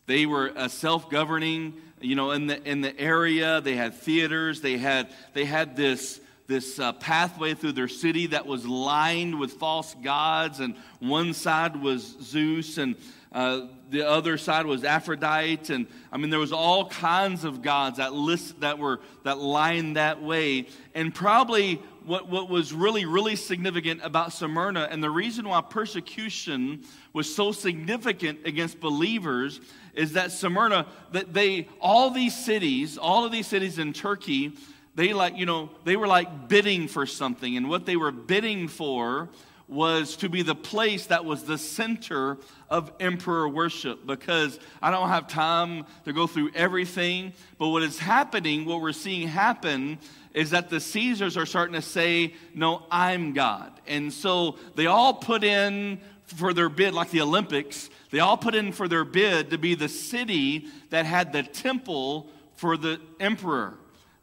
they 0.07 0.27
were 0.27 0.53
a 0.55 0.69
self-governing, 0.69 1.75
you 2.01 2.15
know, 2.15 2.33
in 2.33 2.47
the 2.47 2.63
in 2.69 2.81
the 2.81 2.99
area. 2.99 3.61
They 3.61 3.77
had 3.77 3.95
theaters. 3.95 4.61
They 4.61 4.79
had 4.79 5.09
they 5.33 5.45
had 5.45 5.77
this 5.77 6.21
this 6.47 6.79
uh, 6.79 6.93
pathway 6.93 7.55
through 7.55 7.73
their 7.73 7.89
city 7.89 8.27
that 8.29 8.47
was 8.47 8.67
lined 8.67 9.39
with 9.39 9.53
false 9.53 9.95
gods, 10.03 10.61
and 10.61 10.75
one 11.01 11.33
side 11.33 11.81
was 11.81 12.17
Zeus, 12.23 12.77
and 12.77 12.97
uh, 13.33 13.63
the 13.91 14.09
other 14.09 14.37
side 14.37 14.67
was 14.67 14.85
Aphrodite, 14.85 15.73
and 15.73 15.87
I 16.13 16.19
mean 16.19 16.31
there 16.31 16.39
was 16.39 16.53
all 16.53 16.89
kinds 16.89 17.45
of 17.45 17.63
gods 17.63 17.97
that 17.97 18.13
list 18.13 18.61
that 18.61 18.79
were 18.79 19.01
that 19.25 19.39
lined 19.39 19.97
that 19.97 20.23
way, 20.23 20.69
and 20.95 21.15
probably 21.15 21.81
what, 22.07 22.29
what 22.29 22.49
was 22.49 22.73
really 22.73 23.05
really 23.05 23.37
significant 23.37 24.01
about 24.03 24.33
Smyrna, 24.33 24.89
and 24.91 25.03
the 25.03 25.11
reason 25.11 25.49
why 25.49 25.61
persecution 25.61 26.85
was 27.13 27.35
so 27.35 27.53
significant 27.53 28.41
against 28.45 28.81
believers 28.81 29.61
is 29.95 30.13
that 30.13 30.33
Smyrna, 30.33 30.87
that 31.13 31.33
they 31.33 31.69
all 31.81 32.11
these 32.11 32.35
cities, 32.35 32.99
all 32.99 33.25
of 33.25 33.33
these 33.33 33.47
cities 33.47 33.79
in 33.79 33.93
Turkey 33.93 34.55
they 34.95 35.13
like, 35.13 35.37
you 35.37 35.47
know, 35.47 35.71
they 35.85 35.97
were 35.97 36.07
like 36.07 36.49
bidding 36.49 36.89
for 36.89 37.07
something. 37.07 37.57
And 37.57 37.69
what 37.69 37.87
they 37.87 37.97
were 37.97 38.13
bidding 38.13 38.69
for 38.69 39.29
was 39.69 40.17
to 40.17 40.29
be 40.29 40.43
the 40.43 40.55
place 40.55 41.07
that 41.07 41.25
was 41.25 41.45
the 41.45 41.59
center 41.59 42.39
of 42.69 42.93
emperor 43.01 43.49
worship 43.49 44.07
because 44.07 44.59
I 44.83 44.91
don't 44.91 45.09
have 45.09 45.29
time 45.29 45.87
to 46.05 46.13
go 46.13 46.27
through 46.27 46.51
everything. 46.55 47.33
But 47.59 47.69
what 47.69 47.83
is 47.83 47.99
happening, 47.99 48.65
what 48.65 48.81
we're 48.81 48.93
seeing 48.93 49.29
happen, 49.29 49.99
is 50.35 50.51
that 50.51 50.69
the 50.69 50.81
Caesars 50.81 51.37
are 51.37 51.47
starting 51.47 51.75
to 51.75 51.83
say, 51.83 52.35
No, 52.55 52.85
I'm 52.91 53.33
God. 53.33 53.73
And 53.87 54.13
so 54.13 54.59
they 54.75 54.87
all 54.87 55.15
put 55.15 55.45
in 55.45 56.01
for 56.27 56.53
their 56.53 56.69
bid, 56.69 56.95
like 56.95 57.11
the 57.11 57.21
Olympics, 57.21 57.91
they 58.11 58.21
all 58.21 58.37
put 58.37 58.55
in 58.55 58.73
for 58.73 58.89
their 58.89 59.05
bid 59.05 59.51
to 59.51 59.59
be 59.59 59.75
the 59.75 59.89
city 59.89 60.67
that 60.91 61.07
had 61.07 61.33
the 61.33 61.43
temple 61.43 62.29
for 62.57 62.77
the 62.77 63.01
emperor 63.21 63.75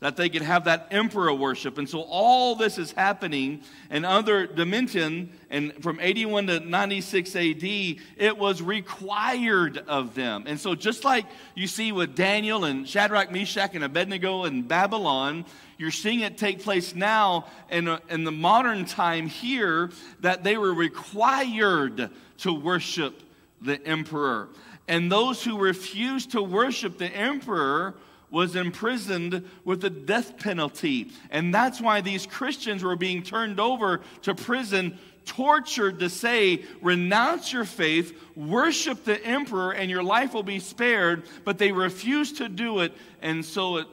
that 0.01 0.17
they 0.17 0.29
could 0.29 0.41
have 0.41 0.65
that 0.65 0.87
emperor 0.89 1.31
worship. 1.31 1.77
And 1.77 1.87
so 1.87 2.01
all 2.01 2.55
this 2.55 2.79
is 2.79 2.91
happening 2.91 3.61
in 3.91 4.03
under 4.03 4.47
Domitian. 4.47 5.31
And 5.51 5.71
from 5.83 5.99
81 5.99 6.47
to 6.47 6.59
96 6.59 7.35
AD, 7.35 7.63
it 7.63 8.35
was 8.35 8.63
required 8.63 9.77
of 9.87 10.15
them. 10.15 10.45
And 10.47 10.59
so 10.59 10.73
just 10.73 11.05
like 11.05 11.27
you 11.53 11.67
see 11.67 11.91
with 11.91 12.15
Daniel 12.15 12.65
and 12.65 12.89
Shadrach, 12.89 13.31
Meshach, 13.31 13.75
and 13.75 13.83
Abednego 13.83 14.45
in 14.45 14.63
Babylon, 14.63 15.45
you're 15.77 15.91
seeing 15.91 16.21
it 16.21 16.35
take 16.35 16.63
place 16.63 16.95
now 16.95 17.45
in, 17.69 17.87
in 18.09 18.23
the 18.23 18.31
modern 18.31 18.85
time 18.85 19.27
here 19.27 19.91
that 20.21 20.43
they 20.43 20.57
were 20.57 20.73
required 20.73 22.09
to 22.39 22.51
worship 22.51 23.21
the 23.61 23.79
emperor. 23.85 24.49
And 24.87 25.11
those 25.11 25.43
who 25.43 25.59
refused 25.59 26.31
to 26.31 26.41
worship 26.41 26.97
the 26.97 27.05
emperor 27.05 27.93
was 28.31 28.55
imprisoned 28.55 29.47
with 29.65 29.81
the 29.81 29.89
death 29.89 30.37
penalty. 30.39 31.11
And 31.29 31.53
that's 31.53 31.79
why 31.79 32.01
these 32.01 32.25
Christians 32.25 32.83
were 32.83 32.95
being 32.95 33.21
turned 33.21 33.59
over 33.59 34.01
to 34.23 34.33
prison, 34.33 34.97
tortured 35.25 35.99
to 35.99 36.09
say, 36.09 36.63
renounce 36.81 37.53
your 37.53 37.65
faith, 37.65 38.17
worship 38.35 39.03
the 39.03 39.23
emperor, 39.23 39.73
and 39.73 39.91
your 39.91 40.01
life 40.01 40.33
will 40.33 40.43
be 40.43 40.59
spared. 40.59 41.23
But 41.43 41.57
they 41.57 41.73
refused 41.73 42.37
to 42.37 42.47
do 42.49 42.79
it, 42.79 42.93
and 43.21 43.45
so 43.45 43.77
it, 43.77 43.87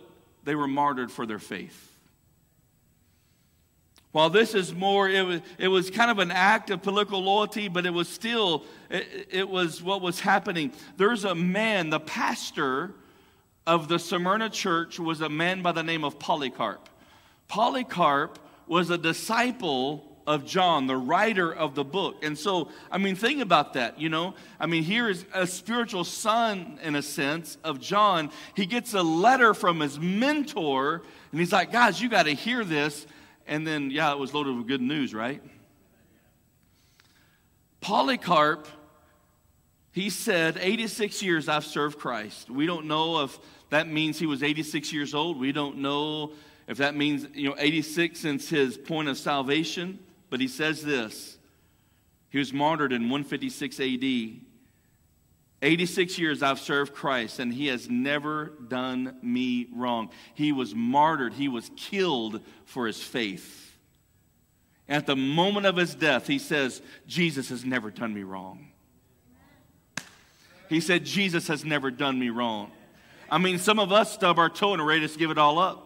they 0.44 0.54
were 0.54 0.68
martyred 0.68 1.10
for 1.10 1.26
their 1.26 1.40
faith. 1.40 1.84
While 4.12 4.30
this 4.30 4.54
is 4.54 4.72
more, 4.72 5.08
it 5.08 5.26
was, 5.26 5.40
it 5.58 5.68
was 5.68 5.90
kind 5.90 6.10
of 6.10 6.18
an 6.18 6.30
act 6.30 6.70
of 6.70 6.82
political 6.82 7.22
loyalty, 7.22 7.68
but 7.68 7.84
it 7.84 7.92
was 7.92 8.08
still, 8.08 8.64
it, 8.88 9.28
it 9.30 9.48
was 9.48 9.82
what 9.82 10.00
was 10.00 10.18
happening. 10.18 10.72
There's 10.96 11.24
a 11.24 11.34
man, 11.34 11.90
the 11.90 12.00
pastor, 12.00 12.94
of 13.68 13.86
the 13.86 13.98
Smyrna 13.98 14.48
church 14.48 14.98
was 14.98 15.20
a 15.20 15.28
man 15.28 15.60
by 15.60 15.72
the 15.72 15.82
name 15.82 16.02
of 16.02 16.18
Polycarp. 16.18 16.88
Polycarp 17.48 18.38
was 18.66 18.88
a 18.88 18.96
disciple 18.96 20.04
of 20.26 20.46
John, 20.46 20.86
the 20.86 20.96
writer 20.96 21.54
of 21.54 21.74
the 21.74 21.84
book. 21.84 22.24
And 22.24 22.36
so, 22.36 22.70
I 22.90 22.96
mean, 22.96 23.14
think 23.14 23.42
about 23.42 23.74
that, 23.74 24.00
you 24.00 24.08
know? 24.08 24.34
I 24.58 24.64
mean, 24.64 24.84
here 24.84 25.06
is 25.10 25.26
a 25.34 25.46
spiritual 25.46 26.04
son, 26.04 26.78
in 26.82 26.96
a 26.96 27.02
sense, 27.02 27.58
of 27.62 27.78
John. 27.78 28.30
He 28.56 28.64
gets 28.64 28.94
a 28.94 29.02
letter 29.02 29.52
from 29.52 29.80
his 29.80 29.98
mentor, 30.00 31.02
and 31.30 31.38
he's 31.38 31.52
like, 31.52 31.70
guys, 31.70 32.00
you 32.00 32.08
got 32.08 32.22
to 32.22 32.34
hear 32.34 32.64
this. 32.64 33.06
And 33.46 33.66
then, 33.66 33.90
yeah, 33.90 34.12
it 34.12 34.18
was 34.18 34.32
loaded 34.32 34.56
with 34.56 34.66
good 34.66 34.82
news, 34.82 35.12
right? 35.12 35.42
Polycarp, 37.82 38.66
he 39.92 40.08
said, 40.08 40.56
86 40.58 41.22
years 41.22 41.48
I've 41.48 41.64
served 41.64 41.98
Christ. 41.98 42.48
We 42.48 42.66
don't 42.66 42.86
know 42.86 43.24
if 43.24 43.38
that 43.70 43.88
means 43.88 44.18
he 44.18 44.26
was 44.26 44.42
86 44.42 44.92
years 44.92 45.14
old. 45.14 45.38
We 45.38 45.52
don't 45.52 45.78
know 45.78 46.32
if 46.66 46.78
that 46.78 46.96
means, 46.96 47.26
you 47.34 47.48
know, 47.48 47.56
86 47.58 48.18
since 48.18 48.48
his 48.48 48.76
point 48.76 49.08
of 49.08 49.18
salvation. 49.18 49.98
But 50.30 50.40
he 50.40 50.48
says 50.48 50.82
this 50.82 51.38
He 52.30 52.38
was 52.38 52.52
martyred 52.52 52.92
in 52.92 53.02
156 53.02 53.80
AD. 53.80 54.44
86 55.60 56.18
years 56.20 56.42
I've 56.42 56.60
served 56.60 56.94
Christ, 56.94 57.40
and 57.40 57.52
he 57.52 57.66
has 57.66 57.90
never 57.90 58.52
done 58.68 59.16
me 59.22 59.66
wrong. 59.74 60.10
He 60.34 60.52
was 60.52 60.72
martyred, 60.72 61.32
he 61.32 61.48
was 61.48 61.70
killed 61.76 62.40
for 62.64 62.86
his 62.86 63.02
faith. 63.02 63.64
At 64.88 65.06
the 65.06 65.16
moment 65.16 65.66
of 65.66 65.76
his 65.76 65.94
death, 65.94 66.28
he 66.28 66.38
says, 66.38 66.80
Jesus 67.06 67.48
has 67.48 67.64
never 67.64 67.90
done 67.90 68.14
me 68.14 68.22
wrong. 68.22 68.68
He 70.68 70.80
said, 70.80 71.04
Jesus 71.04 71.48
has 71.48 71.64
never 71.64 71.90
done 71.90 72.18
me 72.18 72.30
wrong. 72.30 72.70
I 73.30 73.38
mean, 73.38 73.58
some 73.58 73.78
of 73.78 73.92
us 73.92 74.12
stub 74.12 74.38
our 74.38 74.48
toe 74.48 74.72
and 74.72 74.82
are 74.82 74.84
ready 74.84 75.06
to 75.06 75.18
give 75.18 75.30
it 75.30 75.38
all 75.38 75.58
up. 75.58 75.84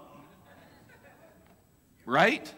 Right? 2.07 2.53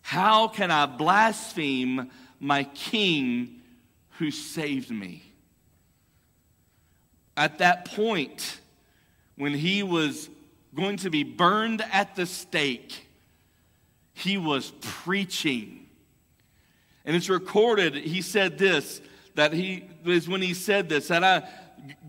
How 0.00 0.48
can 0.48 0.70
I 0.70 0.86
blaspheme 0.86 2.10
my 2.38 2.64
king 2.64 3.60
who 4.18 4.30
saved 4.30 4.90
me? 4.90 5.22
At 7.36 7.58
that 7.58 7.86
point, 7.86 8.60
when 9.36 9.54
he 9.54 9.82
was 9.82 10.28
going 10.74 10.98
to 10.98 11.10
be 11.10 11.24
burned 11.24 11.82
at 11.92 12.14
the 12.14 12.26
stake, 12.26 13.06
he 14.12 14.36
was 14.36 14.72
preaching. 14.80 15.86
And 17.04 17.16
it's 17.16 17.28
recorded, 17.28 17.94
he 17.94 18.22
said 18.22 18.58
this, 18.58 19.00
that 19.34 19.52
he 19.52 19.84
was 20.04 20.28
when 20.28 20.42
he 20.42 20.54
said 20.54 20.88
this, 20.88 21.08
that 21.08 21.24
I 21.24 21.48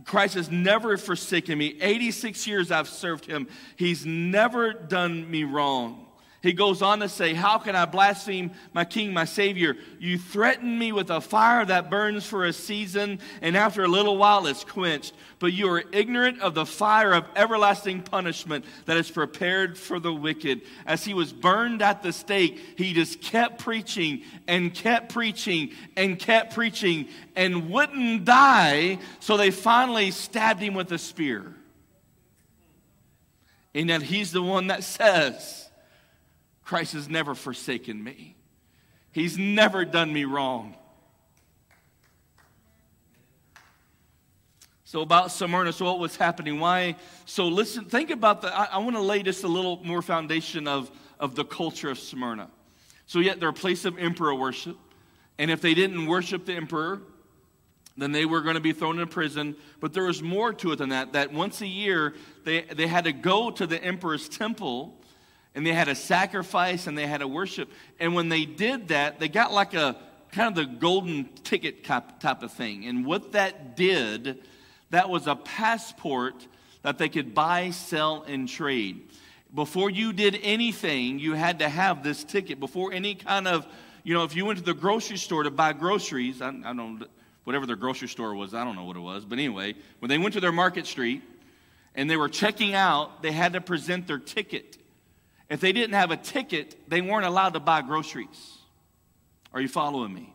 Christ 0.05 0.35
has 0.35 0.51
never 0.51 0.97
forsaken 0.97 1.57
me. 1.57 1.77
86 1.81 2.45
years 2.47 2.71
I've 2.71 2.89
served 2.89 3.25
him. 3.25 3.47
He's 3.75 4.05
never 4.05 4.73
done 4.73 5.29
me 5.29 5.43
wrong. 5.43 6.02
He 6.43 6.51
goes 6.51 6.81
on 6.81 7.00
to 7.00 7.07
say, 7.07 7.33
How 7.33 7.57
can 7.57 7.73
I 7.73 7.85
blaspheme 7.85 8.51
my 8.73 8.83
King, 8.83 9.13
my 9.13 9.23
Savior? 9.23 9.77
You 9.97 10.17
threaten 10.17 10.77
me 10.77 10.91
with 10.91 11.09
a 11.09 11.21
fire 11.21 11.63
that 11.63 11.89
burns 11.89 12.25
for 12.25 12.43
a 12.43 12.51
season, 12.51 13.19
and 13.41 13.55
after 13.55 13.85
a 13.85 13.88
little 13.88 14.17
while 14.17 14.45
it's 14.45 14.65
quenched. 14.65 15.13
But 15.39 15.53
you 15.53 15.69
are 15.69 15.85
ignorant 15.93 16.41
of 16.41 16.53
the 16.53 16.65
fire 16.65 17.13
of 17.13 17.23
everlasting 17.38 18.01
punishment 18.01 18.65
that 18.88 18.97
is 18.97 19.09
prepared 19.09 19.77
for 19.77 20.01
the 20.01 20.13
wicked. 20.13 20.63
As 20.85 21.05
he 21.05 21.13
was 21.13 21.31
burned 21.31 21.81
at 21.81 22.03
the 22.03 22.12
stake, 22.12 22.59
he 22.77 22.91
just 22.91 23.21
kept 23.21 23.59
preaching 23.59 24.23
and 24.45 24.73
kept 24.73 25.13
preaching 25.13 25.71
and 25.95 26.19
kept 26.19 26.55
preaching 26.55 27.07
and 27.38 27.69
wouldn't 27.69 28.25
die, 28.25 29.00
so 29.21 29.38
they 29.38 29.50
finally 29.50 30.12
stabbed 30.12 30.62
him 30.62 30.73
with 30.73 30.91
a 30.91 30.97
spear. 30.97 31.55
And 33.73 33.88
yet 33.88 34.01
he's 34.01 34.33
the 34.33 34.43
one 34.43 34.67
that 34.67 34.83
says, 34.83 35.69
Christ 36.63 36.93
has 36.93 37.10
never 37.10 37.36
forsaken 37.36 38.03
me. 38.03 38.36
He's 39.12 39.38
never 39.38 39.86
done 39.86 40.12
me 40.12 40.25
wrong. 40.25 40.75
So 44.86 45.01
about 45.01 45.32
Smyrna, 45.32 45.74
so 45.74 45.86
what 45.86 45.98
was 45.98 46.15
happening? 46.15 46.60
Why? 46.60 46.96
So 47.25 47.48
listen, 47.48 47.86
think 47.86 48.12
about 48.12 48.41
the. 48.41 48.55
I, 48.55 48.65
I 48.65 48.77
want 48.77 48.96
to 48.96 49.01
lay 49.01 49.24
just 49.24 49.43
a 49.43 49.48
little 49.48 49.84
more 49.84 50.03
foundation 50.03 50.67
of, 50.67 50.91
of 51.20 51.34
the 51.34 51.43
culture 51.43 51.89
of 51.89 51.98
Smyrna. 51.98 52.50
So 53.08 53.20
yet 53.20 53.39
they're 53.39 53.50
a 53.50 53.53
place 53.53 53.86
of 53.86 53.98
emperor 53.98 54.36
worship. 54.36 54.77
And 55.39 55.50
if 55.50 55.62
they 55.62 55.74
didn't 55.74 56.05
worship 56.05 56.46
the 56.46 56.53
emperor, 56.53 57.01
then 57.98 58.12
they 58.12 58.25
were 58.25 58.41
going 58.41 58.53
to 58.53 58.62
be 58.62 58.72
thrown 58.72 59.00
in 59.00 59.08
prison. 59.08 59.55
But 59.79 59.93
there 59.93 60.03
was 60.03 60.22
more 60.22 60.53
to 60.53 60.72
it 60.72 60.75
than 60.77 60.89
that. 60.89 61.13
That 61.13 61.34
once 61.34 61.62
a 61.62 61.67
year, 61.67 62.13
they, 62.43 62.62
they 62.62 62.88
had 62.88 63.05
to 63.05 63.13
go 63.13 63.50
to 63.50 63.65
the 63.65 63.84
emperor's 63.84 64.29
temple 64.29 65.01
and 65.55 65.65
they 65.65 65.74
had 65.74 65.88
a 65.88 65.95
sacrifice 65.95 66.88
and 66.88 66.98
they 66.98 67.07
had 67.07 67.22
a 67.22 67.27
worship. 67.27 67.69
And 68.00 68.15
when 68.15 68.29
they 68.29 68.45
did 68.45 68.89
that, 68.89 69.19
they 69.19 69.27
got 69.27 69.51
like 69.51 69.74
a 69.74 69.98
kind 70.31 70.50
of 70.50 70.55
the 70.55 70.74
golden 70.74 71.29
ticket 71.43 71.83
type 71.83 72.43
of 72.43 72.51
thing. 72.51 72.86
And 72.86 73.05
what 73.05 73.33
that 73.33 73.75
did, 73.75 74.39
that 74.89 75.10
was 75.10 75.27
a 75.27 75.36
passport 75.36 76.48
that 76.81 76.98
they 76.98 77.10
could 77.10 77.33
buy, 77.33 77.69
sell, 77.69 78.24
and 78.24 78.50
trade. 78.50 79.07
Before 79.53 79.89
you 79.89 80.12
did 80.12 80.39
anything, 80.41 81.19
you 81.19 81.33
had 81.33 81.60
to 81.60 81.69
have 81.69 82.03
this 82.03 82.24
ticket. 82.24 82.60
Before 82.60 82.91
any 82.91 83.13
kind 83.13 83.48
of, 83.48 83.67
you 84.03 84.15
know, 84.15 84.24
if 84.24 84.36
you 84.36 84.45
went 84.45 84.57
to 84.57 84.65
the 84.65 84.74
grocery 84.74 85.17
store 85.17 85.43
to 85.43 85.51
buy 85.51 85.74
groceries, 85.74 86.41
I, 86.41 86.50
I 86.50 86.74
don't, 86.74 87.03
whatever 87.43 87.67
their 87.67 87.75
grocery 87.75 88.07
store 88.07 88.33
was, 88.33 88.55
I 88.55 88.63
don't 88.63 88.75
know 88.75 88.86
what 88.86 88.98
it 88.98 89.01
was, 89.01 89.25
but 89.25 89.38
anyway, 89.38 89.75
when 90.00 90.10
they 90.10 90.17
went 90.17 90.33
to 90.33 90.41
their 90.41 90.51
market 90.51 90.88
street 90.88 91.22
and 91.93 92.10
they 92.10 92.17
were 92.17 92.29
checking 92.29 92.74
out, 92.74 93.22
they 93.22 93.31
had 93.31 93.53
to 93.53 93.62
present 93.62 94.07
their 94.07 94.17
ticket. 94.17 94.77
If 95.53 95.60
they 95.60 95.72
didn't 95.72 95.93
have 95.93 96.10
a 96.10 96.17
ticket, 96.17 96.75
they 96.89 97.00
weren't 97.00 97.27
allowed 97.27 97.53
to 97.53 97.60
buy 97.60 97.83
groceries. 97.83 98.57
Are 99.53 99.62
you 99.62 99.67
following 99.67 100.12
me? 100.12 100.33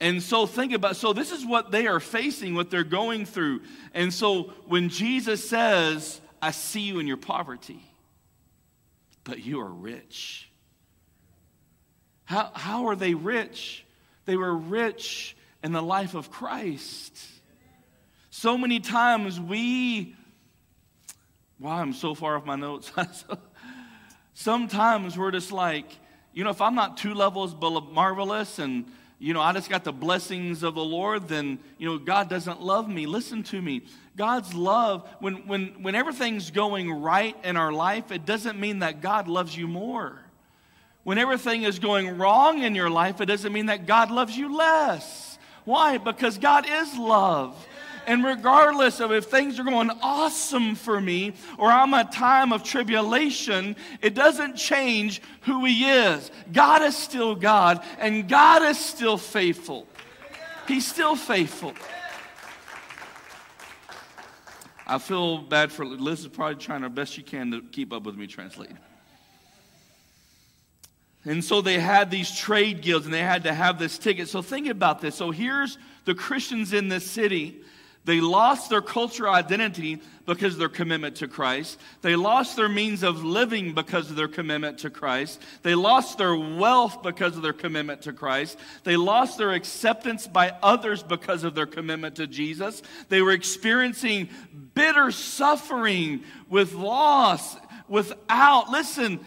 And 0.00 0.22
so 0.22 0.46
think 0.46 0.72
about 0.72 0.96
so 0.96 1.12
this 1.12 1.30
is 1.30 1.44
what 1.44 1.70
they 1.70 1.86
are 1.88 2.00
facing, 2.00 2.54
what 2.54 2.70
they're 2.70 2.84
going 2.84 3.26
through. 3.26 3.60
And 3.92 4.14
so 4.14 4.54
when 4.64 4.88
Jesus 4.88 5.46
says, 5.46 6.22
"I 6.40 6.52
see 6.52 6.80
you 6.80 7.00
in 7.00 7.06
your 7.06 7.18
poverty, 7.18 7.84
but 9.24 9.44
you 9.44 9.60
are 9.60 9.70
rich." 9.70 10.48
How 12.24 12.50
how 12.54 12.86
are 12.86 12.96
they 12.96 13.12
rich? 13.12 13.84
They 14.24 14.38
were 14.38 14.56
rich 14.56 15.36
in 15.62 15.72
the 15.72 15.82
life 15.82 16.14
of 16.14 16.30
Christ. 16.30 17.14
So 18.30 18.56
many 18.56 18.80
times 18.80 19.38
we 19.38 20.16
wow, 21.58 21.76
I'm 21.76 21.92
so 21.92 22.14
far 22.14 22.36
off 22.36 22.46
my 22.46 22.56
notes. 22.56 22.90
Sometimes 24.34 25.16
we're 25.16 25.30
just 25.30 25.52
like, 25.52 25.86
you 26.32 26.42
know, 26.44 26.50
if 26.50 26.60
I'm 26.60 26.74
not 26.74 26.96
two 26.96 27.14
levels 27.14 27.54
marvelous 27.92 28.58
and, 28.58 28.84
you 29.20 29.32
know, 29.32 29.40
I 29.40 29.52
just 29.52 29.70
got 29.70 29.84
the 29.84 29.92
blessings 29.92 30.64
of 30.64 30.74
the 30.74 30.84
Lord, 30.84 31.28
then, 31.28 31.58
you 31.78 31.88
know, 31.88 31.98
God 31.98 32.28
doesn't 32.28 32.60
love 32.60 32.88
me. 32.88 33.06
Listen 33.06 33.44
to 33.44 33.62
me. 33.62 33.82
God's 34.16 34.52
love, 34.52 35.08
when, 35.20 35.46
when, 35.46 35.82
when 35.82 35.94
everything's 35.94 36.50
going 36.50 36.90
right 36.90 37.36
in 37.44 37.56
our 37.56 37.72
life, 37.72 38.10
it 38.10 38.26
doesn't 38.26 38.58
mean 38.58 38.80
that 38.80 39.00
God 39.00 39.28
loves 39.28 39.56
you 39.56 39.68
more. 39.68 40.18
When 41.04 41.18
everything 41.18 41.62
is 41.62 41.78
going 41.78 42.18
wrong 42.18 42.62
in 42.62 42.74
your 42.74 42.90
life, 42.90 43.20
it 43.20 43.26
doesn't 43.26 43.52
mean 43.52 43.66
that 43.66 43.86
God 43.86 44.10
loves 44.10 44.36
you 44.36 44.56
less. 44.56 45.38
Why? 45.64 45.98
Because 45.98 46.38
God 46.38 46.66
is 46.68 46.96
love. 46.96 47.54
And 48.06 48.24
regardless 48.24 49.00
of 49.00 49.12
if 49.12 49.26
things 49.26 49.58
are 49.58 49.64
going 49.64 49.90
awesome 50.02 50.74
for 50.74 51.00
me 51.00 51.34
or 51.58 51.70
I'm 51.70 51.94
a 51.94 52.04
time 52.04 52.52
of 52.52 52.62
tribulation, 52.62 53.76
it 54.02 54.14
doesn't 54.14 54.56
change 54.56 55.22
who 55.42 55.64
He 55.64 55.84
is. 55.84 56.30
God 56.52 56.82
is 56.82 56.96
still 56.96 57.34
God, 57.34 57.82
and 57.98 58.28
God 58.28 58.62
is 58.62 58.78
still 58.78 59.16
faithful. 59.16 59.86
He's 60.66 60.86
still 60.86 61.16
faithful. 61.16 61.74
I 64.86 64.98
feel 64.98 65.38
bad 65.38 65.72
for 65.72 65.86
Liz 65.86 66.20
is 66.20 66.28
probably 66.28 66.56
trying 66.56 66.82
her 66.82 66.88
best 66.88 67.14
she 67.14 67.22
can 67.22 67.50
to 67.52 67.62
keep 67.62 67.92
up 67.92 68.02
with 68.02 68.16
me 68.16 68.26
translating. 68.26 68.78
And 71.24 71.42
so 71.42 71.62
they 71.62 71.78
had 71.78 72.10
these 72.10 72.30
trade 72.36 72.82
guilds 72.82 73.06
and 73.06 73.14
they 73.14 73.22
had 73.22 73.44
to 73.44 73.54
have 73.54 73.78
this 73.78 73.96
ticket. 73.96 74.28
So 74.28 74.42
think 74.42 74.68
about 74.68 75.00
this. 75.00 75.14
So 75.14 75.30
here's 75.30 75.78
the 76.04 76.14
Christians 76.14 76.74
in 76.74 76.88
this 76.88 77.10
city 77.10 77.62
they 78.04 78.20
lost 78.20 78.68
their 78.68 78.82
cultural 78.82 79.32
identity 79.32 80.00
because 80.26 80.54
of 80.54 80.58
their 80.58 80.68
commitment 80.68 81.16
to 81.16 81.28
Christ. 81.28 81.80
They 82.02 82.16
lost 82.16 82.54
their 82.56 82.68
means 82.68 83.02
of 83.02 83.24
living 83.24 83.72
because 83.72 84.10
of 84.10 84.16
their 84.16 84.28
commitment 84.28 84.78
to 84.80 84.90
Christ. 84.90 85.40
They 85.62 85.74
lost 85.74 86.18
their 86.18 86.36
wealth 86.36 87.02
because 87.02 87.36
of 87.36 87.42
their 87.42 87.54
commitment 87.54 88.02
to 88.02 88.12
Christ. 88.12 88.58
They 88.84 88.96
lost 88.96 89.38
their 89.38 89.52
acceptance 89.52 90.26
by 90.26 90.54
others 90.62 91.02
because 91.02 91.44
of 91.44 91.54
their 91.54 91.66
commitment 91.66 92.16
to 92.16 92.26
Jesus. 92.26 92.82
They 93.08 93.22
were 93.22 93.32
experiencing 93.32 94.28
bitter 94.74 95.10
suffering 95.10 96.24
with 96.50 96.74
loss, 96.74 97.56
without, 97.88 98.70
listen, 98.70 99.20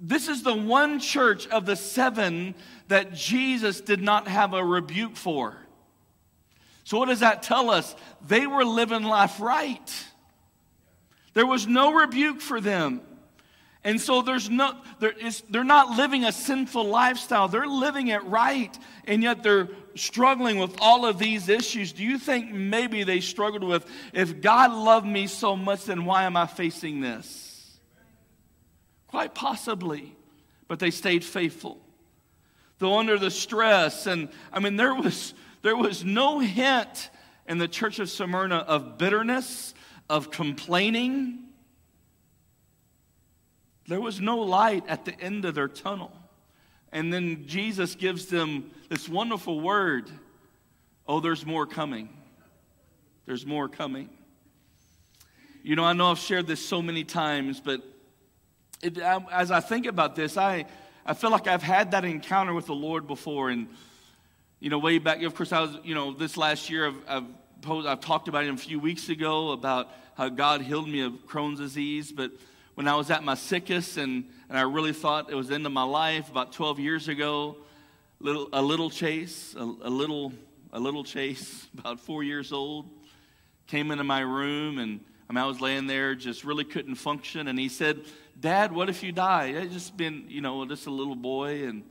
this 0.00 0.28
is 0.28 0.42
the 0.42 0.54
one 0.54 0.98
church 0.98 1.46
of 1.48 1.64
the 1.64 1.76
seven 1.76 2.54
that 2.88 3.14
Jesus 3.14 3.80
did 3.80 4.02
not 4.02 4.26
have 4.26 4.52
a 4.52 4.64
rebuke 4.64 5.14
for. 5.14 5.56
So, 6.84 6.98
what 6.98 7.08
does 7.08 7.20
that 7.20 7.42
tell 7.42 7.70
us? 7.70 7.94
They 8.26 8.46
were 8.46 8.64
living 8.64 9.02
life 9.02 9.40
right. 9.40 10.06
There 11.34 11.46
was 11.46 11.66
no 11.66 11.92
rebuke 11.92 12.40
for 12.40 12.60
them. 12.60 13.02
And 13.82 13.98
so 13.98 14.20
there's 14.20 14.50
no, 14.50 14.76
there 14.98 15.12
is, 15.12 15.42
they're 15.48 15.64
not 15.64 15.96
living 15.96 16.24
a 16.24 16.32
sinful 16.32 16.84
lifestyle. 16.84 17.48
They're 17.48 17.66
living 17.66 18.08
it 18.08 18.22
right, 18.24 18.76
and 19.06 19.22
yet 19.22 19.42
they're 19.42 19.68
struggling 19.94 20.58
with 20.58 20.76
all 20.80 21.06
of 21.06 21.18
these 21.18 21.48
issues. 21.48 21.92
Do 21.92 22.02
you 22.02 22.18
think 22.18 22.52
maybe 22.52 23.04
they 23.04 23.20
struggled 23.20 23.64
with, 23.64 23.86
if 24.12 24.42
God 24.42 24.72
loved 24.72 25.06
me 25.06 25.26
so 25.26 25.56
much, 25.56 25.86
then 25.86 26.04
why 26.04 26.24
am 26.24 26.36
I 26.36 26.46
facing 26.46 27.00
this? 27.00 27.78
Quite 29.06 29.34
possibly, 29.34 30.14
but 30.68 30.78
they 30.78 30.90
stayed 30.90 31.24
faithful. 31.24 31.80
Though 32.78 32.98
under 32.98 33.18
the 33.18 33.30
stress, 33.30 34.06
and 34.06 34.28
I 34.52 34.60
mean, 34.60 34.76
there 34.76 34.94
was, 34.94 35.32
there 35.62 35.76
was 35.76 36.04
no 36.04 36.38
hint 36.38 37.10
in 37.46 37.58
the 37.58 37.68
church 37.68 37.98
of 37.98 38.10
Smyrna 38.10 38.56
of 38.56 38.98
bitterness, 38.98 39.74
of 40.08 40.30
complaining 40.30 41.50
there 43.90 44.00
was 44.00 44.20
no 44.20 44.38
light 44.38 44.84
at 44.86 45.04
the 45.04 45.20
end 45.20 45.44
of 45.44 45.56
their 45.56 45.66
tunnel. 45.66 46.12
And 46.92 47.12
then 47.12 47.48
Jesus 47.48 47.96
gives 47.96 48.26
them 48.26 48.70
this 48.88 49.08
wonderful 49.08 49.60
word 49.60 50.08
Oh, 51.08 51.18
there's 51.18 51.44
more 51.44 51.66
coming. 51.66 52.08
There's 53.26 53.44
more 53.44 53.68
coming. 53.68 54.10
You 55.64 55.74
know, 55.74 55.82
I 55.82 55.92
know 55.92 56.12
I've 56.12 56.20
shared 56.20 56.46
this 56.46 56.64
so 56.64 56.80
many 56.80 57.02
times, 57.02 57.60
but 57.60 57.82
it, 58.80 58.96
as 58.96 59.50
I 59.50 59.58
think 59.58 59.86
about 59.86 60.14
this, 60.14 60.36
I, 60.36 60.66
I 61.04 61.14
feel 61.14 61.30
like 61.30 61.48
I've 61.48 61.64
had 61.64 61.90
that 61.90 62.04
encounter 62.04 62.54
with 62.54 62.66
the 62.66 62.76
Lord 62.76 63.08
before. 63.08 63.50
And, 63.50 63.66
you 64.60 64.68
know, 64.68 64.78
way 64.78 64.98
back, 64.98 65.22
of 65.22 65.34
course, 65.34 65.52
I 65.52 65.60
was, 65.60 65.78
you 65.82 65.94
know, 65.94 66.12
this 66.12 66.36
last 66.36 66.68
year, 66.68 66.88
I've, 66.88 67.02
I've, 67.08 67.24
posed, 67.62 67.88
I've 67.88 68.00
talked 68.00 68.28
about 68.28 68.44
it 68.44 68.52
a 68.52 68.56
few 68.58 68.78
weeks 68.78 69.08
ago 69.08 69.52
about 69.52 69.88
how 70.16 70.28
God 70.28 70.60
healed 70.60 70.86
me 70.86 71.00
of 71.00 71.14
Crohn's 71.26 71.58
disease. 71.58 72.12
But 72.12 72.32
when 72.74 72.86
I 72.86 72.94
was 72.94 73.10
at 73.10 73.24
my 73.24 73.34
sickest 73.34 73.96
and, 73.96 74.26
and 74.50 74.58
I 74.58 74.62
really 74.62 74.92
thought 74.92 75.30
it 75.30 75.34
was 75.34 75.48
the 75.48 75.54
end 75.54 75.64
of 75.64 75.72
my 75.72 75.82
life 75.82 76.30
about 76.30 76.52
12 76.52 76.78
years 76.78 77.08
ago. 77.08 77.56
Little, 78.20 78.50
a 78.52 78.60
little 78.60 78.90
chase, 78.90 79.54
a, 79.58 79.62
a 79.62 79.88
little, 79.88 80.34
a 80.74 80.78
little 80.78 81.04
chase, 81.04 81.66
about 81.78 81.98
four 81.98 82.22
years 82.22 82.52
old, 82.52 82.86
came 83.66 83.90
into 83.90 84.04
my 84.04 84.20
room 84.20 84.78
and 84.78 85.00
I, 85.30 85.32
mean, 85.32 85.42
I 85.42 85.46
was 85.46 85.62
laying 85.62 85.86
there, 85.86 86.14
just 86.14 86.44
really 86.44 86.64
couldn't 86.64 86.96
function. 86.96 87.48
And 87.48 87.58
he 87.58 87.70
said, 87.70 88.00
Dad, 88.38 88.72
what 88.72 88.90
if 88.90 89.02
you 89.02 89.12
die? 89.12 89.58
I 89.58 89.66
just 89.68 89.96
been, 89.96 90.24
you 90.28 90.42
know, 90.42 90.66
just 90.66 90.86
a 90.86 90.90
little 90.90 91.14
boy. 91.14 91.64
And 91.66 91.84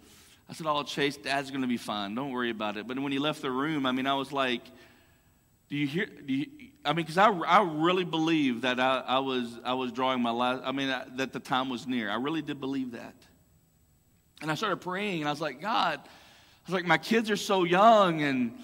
I 0.50 0.54
said, 0.54 0.66
Oh, 0.68 0.84
Chase, 0.84 1.18
Dad's 1.18 1.52
going 1.52 1.62
to 1.62 1.68
be 1.68 1.78
fine. 1.78 2.16
Don't 2.16 2.32
worry 2.32 2.50
about 2.50 2.78
it. 2.78 2.88
But 2.88 3.00
when 3.00 3.12
he 3.12 3.20
left 3.20 3.42
the 3.42 3.52
room, 3.52 3.86
I 3.86 3.92
mean, 3.92 4.08
I 4.08 4.16
was 4.16 4.32
like, 4.32 4.64
Do 5.70 5.78
you 5.78 5.88
hear? 5.88 6.06
Do 6.08 6.34
you, 6.34 6.48
I 6.86 6.94
mean, 6.94 7.06
because 7.06 7.18
I, 7.18 7.30
I 7.30 7.62
really 7.62 8.06
believe 8.06 8.62
that 8.62 8.80
I, 8.80 9.04
I, 9.06 9.20
was, 9.20 9.60
I 9.64 9.74
was 9.74 9.92
drawing 9.92 10.22
my 10.22 10.32
last, 10.32 10.64
I 10.66 10.72
mean, 10.72 10.88
that 11.18 11.34
the 11.34 11.40
time 11.40 11.70
was 11.70 11.86
near. 11.86 12.10
I 12.10 12.16
really 12.16 12.42
did 12.42 12.60
believe 12.60 12.94
that. 12.94 13.16
And 14.42 14.50
I 14.50 14.56
started 14.56 14.78
praying, 14.78 15.20
and 15.20 15.28
I 15.28 15.32
was 15.32 15.42
like, 15.42 15.60
God, 15.60 16.00
I 16.00 16.72
was 16.72 16.74
like, 16.74 16.86
my 16.86 16.98
kids 16.98 17.30
are 17.30 17.36
so 17.36 17.66
young, 17.66 18.22
and, 18.22 18.58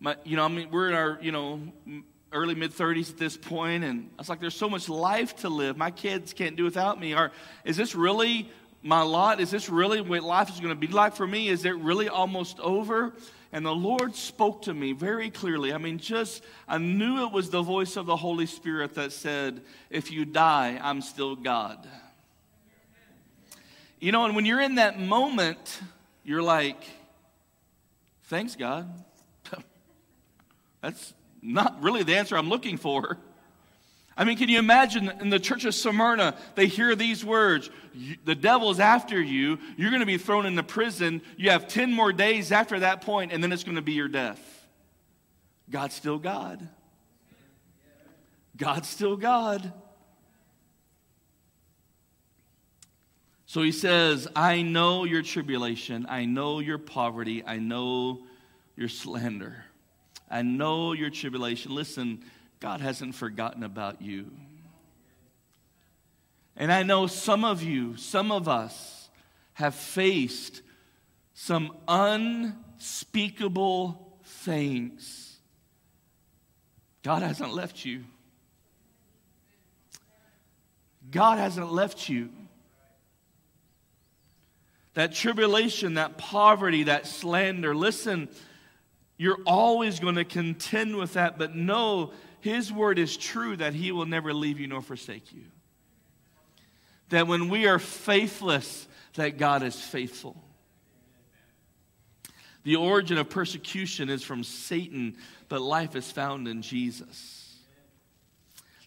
my, 0.00 0.16
you 0.24 0.36
know, 0.36 0.44
I 0.44 0.48
mean, 0.48 0.70
we're 0.72 0.88
in 0.88 0.94
our, 0.94 1.18
you 1.22 1.30
know, 1.30 1.60
early 2.32 2.56
mid 2.56 2.72
30s 2.72 3.10
at 3.10 3.18
this 3.18 3.36
point, 3.36 3.84
and 3.84 4.10
I 4.18 4.20
was 4.20 4.28
like, 4.28 4.40
there's 4.40 4.56
so 4.56 4.68
much 4.68 4.88
life 4.88 5.36
to 5.36 5.48
live. 5.48 5.76
My 5.76 5.92
kids 5.92 6.32
can't 6.32 6.56
do 6.56 6.64
without 6.64 6.98
me. 6.98 7.14
Or 7.14 7.30
is 7.64 7.76
this 7.76 7.94
really 7.94 8.50
my 8.82 9.02
lot? 9.02 9.40
Is 9.40 9.50
this 9.50 9.68
really 9.68 10.00
what 10.00 10.22
life 10.22 10.50
is 10.50 10.58
going 10.58 10.74
to 10.74 10.74
be 10.74 10.88
like 10.88 11.14
for 11.14 11.26
me? 11.26 11.48
Is 11.48 11.64
it 11.64 11.76
really 11.76 12.08
almost 12.08 12.58
over? 12.60 13.12
And 13.52 13.66
the 13.66 13.74
Lord 13.74 14.16
spoke 14.16 14.62
to 14.62 14.74
me 14.74 14.92
very 14.92 15.30
clearly. 15.30 15.72
I 15.72 15.78
mean, 15.78 15.98
just, 15.98 16.42
I 16.66 16.78
knew 16.78 17.24
it 17.26 17.32
was 17.32 17.50
the 17.50 17.62
voice 17.62 17.96
of 17.96 18.06
the 18.06 18.16
Holy 18.16 18.46
Spirit 18.46 18.94
that 18.94 19.12
said, 19.12 19.62
If 19.90 20.10
you 20.10 20.24
die, 20.24 20.80
I'm 20.82 21.02
still 21.02 21.36
God. 21.36 21.86
You 24.00 24.10
know, 24.10 24.24
and 24.24 24.34
when 24.34 24.46
you're 24.46 24.60
in 24.60 24.76
that 24.76 24.98
moment, 24.98 25.80
you're 26.24 26.42
like, 26.42 26.82
Thanks, 28.24 28.56
God. 28.56 28.90
That's 30.80 31.12
not 31.42 31.82
really 31.82 32.02
the 32.02 32.16
answer 32.16 32.36
I'm 32.38 32.48
looking 32.48 32.78
for. 32.78 33.18
I 34.16 34.24
mean, 34.24 34.36
can 34.36 34.48
you 34.48 34.58
imagine 34.58 35.10
in 35.20 35.30
the 35.30 35.40
church 35.40 35.64
of 35.64 35.74
Smyrna, 35.74 36.36
they 36.54 36.66
hear 36.66 36.94
these 36.94 37.24
words 37.24 37.70
The 38.24 38.34
devil's 38.34 38.80
after 38.80 39.20
you. 39.20 39.58
You're 39.76 39.90
going 39.90 40.00
to 40.00 40.06
be 40.06 40.18
thrown 40.18 40.46
into 40.46 40.62
prison. 40.62 41.22
You 41.36 41.50
have 41.50 41.68
10 41.68 41.92
more 41.92 42.12
days 42.12 42.52
after 42.52 42.80
that 42.80 43.02
point, 43.02 43.32
and 43.32 43.42
then 43.42 43.52
it's 43.52 43.64
going 43.64 43.76
to 43.76 43.82
be 43.82 43.92
your 43.92 44.08
death. 44.08 44.40
God's 45.70 45.94
still 45.94 46.18
God. 46.18 46.68
God's 48.56 48.88
still 48.88 49.16
God. 49.16 49.72
So 53.46 53.62
he 53.62 53.72
says, 53.72 54.28
I 54.34 54.62
know 54.62 55.04
your 55.04 55.22
tribulation. 55.22 56.06
I 56.08 56.24
know 56.24 56.60
your 56.60 56.78
poverty. 56.78 57.44
I 57.44 57.58
know 57.58 58.20
your 58.76 58.88
slander. 58.88 59.64
I 60.30 60.40
know 60.40 60.94
your 60.94 61.10
tribulation. 61.10 61.74
Listen, 61.74 62.24
God 62.62 62.80
hasn't 62.80 63.14
forgotten 63.16 63.64
about 63.64 64.00
you. 64.00 64.30
And 66.56 66.72
I 66.72 66.84
know 66.84 67.08
some 67.08 67.44
of 67.44 67.60
you, 67.60 67.96
some 67.96 68.30
of 68.30 68.46
us, 68.46 69.10
have 69.54 69.74
faced 69.74 70.62
some 71.34 71.76
unspeakable 71.88 72.56
things. 74.24 75.38
God 77.02 77.22
hasn't 77.22 77.52
left 77.52 77.84
you. 77.84 78.04
God 81.10 81.38
hasn't 81.38 81.72
left 81.72 82.08
you. 82.08 82.30
That 84.94 85.12
tribulation, 85.12 85.94
that 85.94 86.16
poverty, 86.16 86.84
that 86.84 87.08
slander, 87.08 87.74
listen, 87.74 88.28
you're 89.16 89.40
always 89.46 90.00
going 90.00 90.16
to 90.16 90.24
contend 90.24 90.96
with 90.96 91.14
that, 91.14 91.38
but 91.38 91.54
know 91.54 92.12
his 92.42 92.72
word 92.72 92.98
is 92.98 93.16
true 93.16 93.56
that 93.56 93.72
He 93.72 93.92
will 93.92 94.04
never 94.04 94.34
leave 94.34 94.58
you 94.58 94.66
nor 94.66 94.82
forsake 94.82 95.32
you. 95.32 95.44
That 97.10 97.28
when 97.28 97.48
we 97.48 97.68
are 97.68 97.78
faithless, 97.78 98.88
that 99.14 99.38
God 99.38 99.62
is 99.62 99.80
faithful. 99.80 100.36
The 102.64 102.76
origin 102.76 103.16
of 103.16 103.30
persecution 103.30 104.08
is 104.08 104.24
from 104.24 104.42
Satan, 104.42 105.16
but 105.48 105.62
life 105.62 105.94
is 105.94 106.10
found 106.10 106.48
in 106.48 106.62
Jesus. 106.62 107.56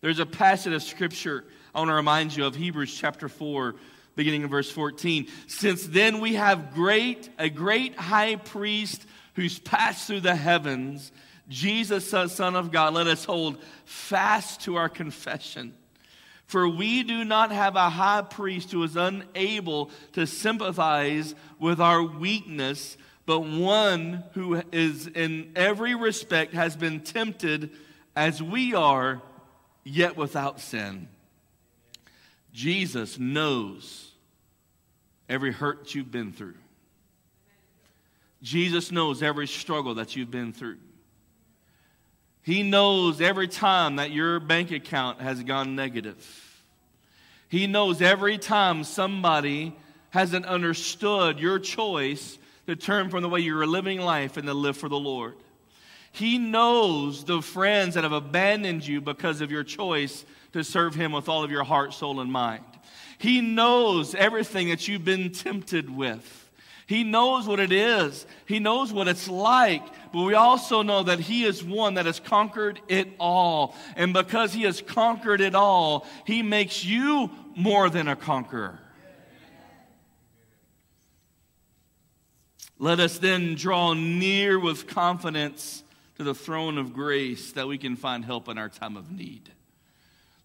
There's 0.01 0.19
a 0.19 0.25
passage 0.25 0.73
of 0.73 0.83
scripture 0.83 1.45
I 1.73 1.79
want 1.79 1.89
to 1.89 1.95
remind 1.95 2.35
you 2.35 2.45
of 2.45 2.55
Hebrews 2.55 2.93
chapter 2.93 3.29
4, 3.29 3.75
beginning 4.17 4.41
in 4.41 4.49
verse 4.49 4.69
14. 4.69 5.27
Since 5.47 5.87
then 5.87 6.19
we 6.19 6.35
have 6.35 6.73
great 6.73 7.29
a 7.37 7.49
great 7.49 7.95
high 7.95 8.35
priest 8.35 9.05
who's 9.35 9.59
passed 9.59 10.07
through 10.07 10.21
the 10.21 10.35
heavens 10.35 11.11
Jesus, 11.47 12.09
Son 12.09 12.55
of 12.55 12.71
God, 12.71 12.93
let 12.93 13.07
us 13.07 13.25
hold 13.25 13.61
fast 13.85 14.61
to 14.61 14.77
our 14.77 14.89
confession. 14.89 15.73
For 16.47 16.67
we 16.67 17.03
do 17.03 17.23
not 17.23 17.51
have 17.51 17.75
a 17.75 17.89
high 17.89 18.21
priest 18.21 18.71
who 18.71 18.83
is 18.83 18.95
unable 18.95 19.91
to 20.13 20.27
sympathize 20.27 21.35
with 21.59 21.79
our 21.79 22.03
weakness, 22.03 22.97
but 23.25 23.41
one 23.41 24.23
who 24.33 24.61
is 24.71 25.07
in 25.07 25.51
every 25.55 25.95
respect 25.95 26.53
has 26.53 26.75
been 26.75 26.99
tempted 26.99 27.71
as 28.15 28.41
we 28.41 28.73
are, 28.73 29.21
yet 29.83 30.15
without 30.17 30.59
sin. 30.59 31.07
Jesus 32.53 33.19
knows 33.19 34.11
every 35.27 35.51
hurt 35.51 35.93
you've 35.93 36.11
been 36.11 36.31
through. 36.31 36.55
Jesus 38.45 38.91
knows 38.91 39.23
every 39.23 39.47
struggle 39.47 39.95
that 39.95 40.15
you've 40.15 40.29
been 40.29 40.53
through. 40.53 40.77
He 42.43 42.61
knows 42.61 43.19
every 43.19 43.47
time 43.47 43.95
that 43.95 44.11
your 44.11 44.39
bank 44.39 44.69
account 44.69 45.19
has 45.19 45.41
gone 45.41 45.75
negative. 45.75 46.15
He 47.49 47.65
knows 47.65 48.03
every 48.03 48.37
time 48.37 48.83
somebody 48.83 49.75
hasn't 50.11 50.45
understood 50.45 51.39
your 51.39 51.57
choice 51.57 52.37
to 52.67 52.75
turn 52.75 53.09
from 53.09 53.23
the 53.23 53.29
way 53.29 53.39
you 53.39 53.55
were 53.55 53.65
living 53.65 53.99
life 53.99 54.37
and 54.37 54.45
to 54.45 54.53
live 54.53 54.77
for 54.77 54.89
the 54.89 54.95
Lord. 54.95 55.33
He 56.11 56.37
knows 56.37 57.23
the 57.23 57.41
friends 57.41 57.95
that 57.95 58.03
have 58.03 58.13
abandoned 58.13 58.85
you 58.85 59.01
because 59.01 59.41
of 59.41 59.49
your 59.49 59.63
choice 59.63 60.23
to 60.53 60.63
serve 60.63 60.93
Him 60.93 61.13
with 61.13 61.27
all 61.27 61.43
of 61.43 61.49
your 61.49 61.63
heart, 61.63 61.95
soul, 61.95 62.19
and 62.19 62.31
mind. 62.31 62.63
He 63.17 63.41
knows 63.41 64.13
everything 64.13 64.69
that 64.69 64.87
you've 64.87 65.03
been 65.03 65.31
tempted 65.31 65.89
with. 65.89 66.44
He 66.87 67.03
knows 67.03 67.47
what 67.47 67.59
it 67.59 67.71
is. 67.71 68.25
He 68.45 68.59
knows 68.59 68.93
what 68.93 69.07
it's 69.07 69.27
like. 69.27 69.83
But 70.13 70.23
we 70.23 70.35
also 70.35 70.83
know 70.83 71.03
that 71.03 71.19
He 71.19 71.43
is 71.43 71.63
one 71.63 71.95
that 71.95 72.05
has 72.05 72.19
conquered 72.19 72.79
it 72.87 73.09
all. 73.19 73.75
And 73.95 74.13
because 74.13 74.53
He 74.53 74.63
has 74.63 74.81
conquered 74.81 75.41
it 75.41 75.55
all, 75.55 76.05
He 76.25 76.43
makes 76.43 76.85
you 76.85 77.31
more 77.55 77.89
than 77.89 78.07
a 78.07 78.15
conqueror. 78.15 78.79
Let 82.77 82.99
us 82.99 83.17
then 83.17 83.55
draw 83.55 83.93
near 83.93 84.59
with 84.59 84.87
confidence 84.87 85.83
to 86.17 86.23
the 86.23 86.35
throne 86.35 86.77
of 86.77 86.93
grace 86.93 87.53
that 87.53 87.67
we 87.67 87.77
can 87.77 87.95
find 87.95 88.23
help 88.23 88.47
in 88.47 88.57
our 88.57 88.69
time 88.69 88.95
of 88.95 89.11
need. 89.11 89.49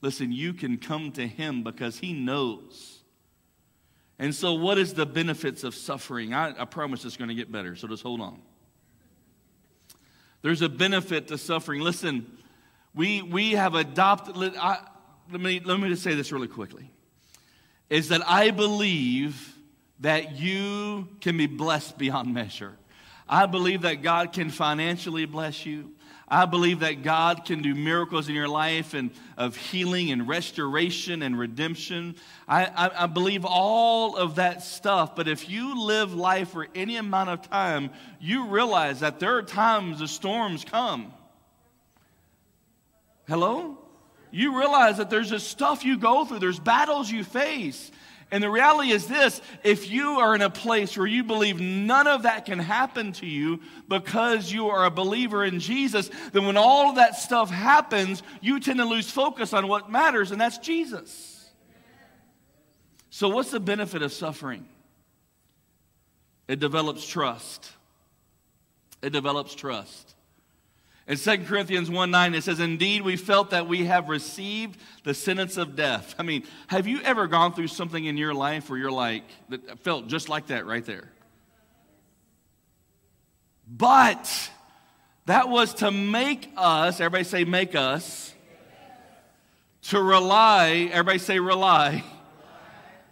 Listen, 0.00 0.32
you 0.32 0.54
can 0.54 0.78
come 0.78 1.12
to 1.12 1.26
Him 1.26 1.62
because 1.62 1.98
He 1.98 2.12
knows 2.14 2.99
And 4.20 4.34
so, 4.34 4.52
what 4.52 4.76
is 4.76 4.92
the 4.92 5.06
benefits 5.06 5.64
of 5.64 5.74
suffering? 5.74 6.34
I, 6.34 6.52
I 6.60 6.66
promise 6.66 7.06
it's 7.06 7.16
going 7.16 7.30
to 7.30 7.34
get 7.34 7.50
better, 7.50 7.74
so 7.74 7.88
just 7.88 8.02
hold 8.02 8.20
on. 8.20 8.42
There's 10.42 10.60
a 10.60 10.68
benefit 10.68 11.28
to 11.28 11.38
suffering. 11.38 11.80
Listen, 11.80 12.26
we, 12.94 13.22
we 13.22 13.52
have 13.52 13.74
adopted, 13.74 14.36
I, 14.58 14.86
let, 15.32 15.40
me, 15.40 15.60
let 15.64 15.80
me 15.80 15.88
just 15.88 16.02
say 16.02 16.14
this 16.14 16.32
really 16.32 16.48
quickly, 16.48 16.90
is 17.88 18.08
that 18.08 18.20
I 18.28 18.50
believe 18.50 19.56
that 20.00 20.38
you 20.38 21.08
can 21.22 21.38
be 21.38 21.46
blessed 21.46 21.96
beyond 21.96 22.34
measure. 22.34 22.76
I 23.26 23.46
believe 23.46 23.82
that 23.82 24.02
God 24.02 24.34
can 24.34 24.50
financially 24.50 25.24
bless 25.24 25.64
you. 25.64 25.92
I 26.30 26.46
believe 26.46 26.80
that 26.80 27.02
God 27.02 27.44
can 27.44 27.60
do 27.60 27.74
miracles 27.74 28.28
in 28.28 28.36
your 28.36 28.46
life 28.46 28.94
and 28.94 29.10
of 29.36 29.56
healing 29.56 30.12
and 30.12 30.28
restoration 30.28 31.22
and 31.22 31.36
redemption. 31.36 32.14
I, 32.46 32.66
I, 32.66 33.04
I, 33.04 33.06
believe 33.08 33.44
all 33.44 34.16
of 34.16 34.36
that 34.36 34.62
stuff. 34.62 35.16
But 35.16 35.26
if 35.26 35.50
you 35.50 35.84
live 35.84 36.14
life 36.14 36.50
for 36.50 36.68
any 36.72 36.96
amount 36.96 37.30
of 37.30 37.42
time, 37.42 37.90
you 38.20 38.46
realize 38.46 39.00
that 39.00 39.18
there 39.18 39.36
are 39.38 39.42
times 39.42 39.98
the 39.98 40.06
storms 40.06 40.64
come. 40.64 41.12
Hello? 43.26 43.78
You 44.30 44.56
realize 44.56 44.98
that 44.98 45.10
there's 45.10 45.30
just 45.30 45.48
stuff 45.48 45.84
you 45.84 45.98
go 45.98 46.24
through, 46.24 46.38
there's 46.38 46.60
battles 46.60 47.10
you 47.10 47.24
face. 47.24 47.90
And 48.32 48.42
the 48.42 48.50
reality 48.50 48.90
is 48.90 49.06
this 49.06 49.40
if 49.64 49.90
you 49.90 50.20
are 50.20 50.34
in 50.34 50.42
a 50.42 50.50
place 50.50 50.96
where 50.96 51.06
you 51.06 51.24
believe 51.24 51.60
none 51.60 52.06
of 52.06 52.22
that 52.22 52.46
can 52.46 52.58
happen 52.58 53.12
to 53.14 53.26
you 53.26 53.60
because 53.88 54.52
you 54.52 54.68
are 54.68 54.84
a 54.84 54.90
believer 54.90 55.44
in 55.44 55.58
Jesus, 55.58 56.10
then 56.32 56.46
when 56.46 56.56
all 56.56 56.90
of 56.90 56.96
that 56.96 57.16
stuff 57.16 57.50
happens, 57.50 58.22
you 58.40 58.60
tend 58.60 58.78
to 58.78 58.84
lose 58.84 59.10
focus 59.10 59.52
on 59.52 59.66
what 59.66 59.90
matters, 59.90 60.30
and 60.30 60.40
that's 60.40 60.58
Jesus. 60.58 61.50
So, 63.10 63.28
what's 63.28 63.50
the 63.50 63.60
benefit 63.60 64.02
of 64.02 64.12
suffering? 64.12 64.66
It 66.46 66.60
develops 66.60 67.06
trust. 67.06 67.72
It 69.02 69.10
develops 69.10 69.54
trust. 69.54 70.09
In 71.10 71.16
2 71.16 71.38
Corinthians 71.38 71.90
1 71.90 72.08
9, 72.12 72.34
it 72.36 72.44
says, 72.44 72.60
Indeed, 72.60 73.02
we 73.02 73.16
felt 73.16 73.50
that 73.50 73.66
we 73.66 73.86
have 73.86 74.08
received 74.08 74.78
the 75.02 75.12
sentence 75.12 75.56
of 75.56 75.74
death. 75.74 76.14
I 76.20 76.22
mean, 76.22 76.44
have 76.68 76.86
you 76.86 77.00
ever 77.00 77.26
gone 77.26 77.52
through 77.52 77.66
something 77.66 78.04
in 78.04 78.16
your 78.16 78.32
life 78.32 78.70
where 78.70 78.78
you're 78.78 78.92
like, 78.92 79.24
that 79.48 79.80
felt 79.80 80.06
just 80.06 80.28
like 80.28 80.46
that 80.46 80.66
right 80.66 80.86
there? 80.86 81.10
But 83.66 84.50
that 85.26 85.48
was 85.48 85.74
to 85.74 85.90
make 85.90 86.48
us, 86.56 87.00
everybody 87.00 87.24
say, 87.24 87.42
make 87.42 87.74
us, 87.74 88.32
to 89.88 90.00
rely, 90.00 90.90
everybody 90.92 91.18
say, 91.18 91.40
rely, 91.40 92.04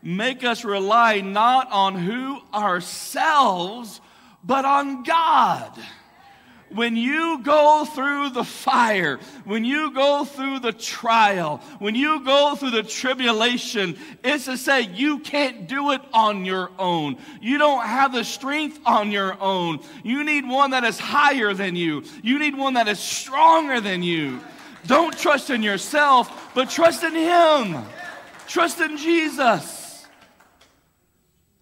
make 0.04 0.44
us 0.44 0.64
rely 0.64 1.20
not 1.20 1.68
on 1.72 1.96
who 1.96 2.38
ourselves, 2.54 4.00
but 4.44 4.64
on 4.64 5.02
God 5.02 5.76
when 6.70 6.96
you 6.96 7.42
go 7.42 7.85
through 7.85 8.31
the 8.31 8.44
fire, 8.44 9.18
when 9.44 9.64
you 9.64 9.92
go 9.92 10.24
through 10.24 10.61
the 10.61 10.72
trial, 10.72 11.59
when 11.78 11.94
you 11.94 12.24
go 12.24 12.54
through 12.57 12.70
the 12.70 12.83
tribulation, 12.83 13.96
it's 14.22 14.44
to 14.46 14.57
say 14.57 14.83
you 14.83 15.20
can't 15.20 15.66
do 15.66 15.92
it 15.92 16.02
on 16.12 16.44
your 16.44 16.70
own. 16.78 17.16
You 17.40 17.59
don't 17.59 17.85
have 17.85 18.12
the 18.12 18.24
strength 18.24 18.78
on 18.85 19.11
your 19.11 19.40
own. 19.40 19.81
You 20.02 20.24
need 20.24 20.46
one 20.46 20.70
that 20.70 20.85
is 20.85 20.98
higher 20.98 21.54
than 21.54 21.76
you, 21.76 22.04
you 22.22 22.38
need 22.38 22.57
one 22.57 22.74
that 22.74 22.88
is 22.88 22.98
stronger 22.98 23.81
than 23.81 24.02
you. 24.02 24.40
Don't 24.87 25.16
trust 25.16 25.50
in 25.50 25.62
yourself, 25.62 26.50
but 26.54 26.70
trust 26.70 27.02
in 27.02 27.14
Him. 27.14 27.85
Trust 28.46 28.81
in 28.81 28.96
Jesus. 28.96 30.07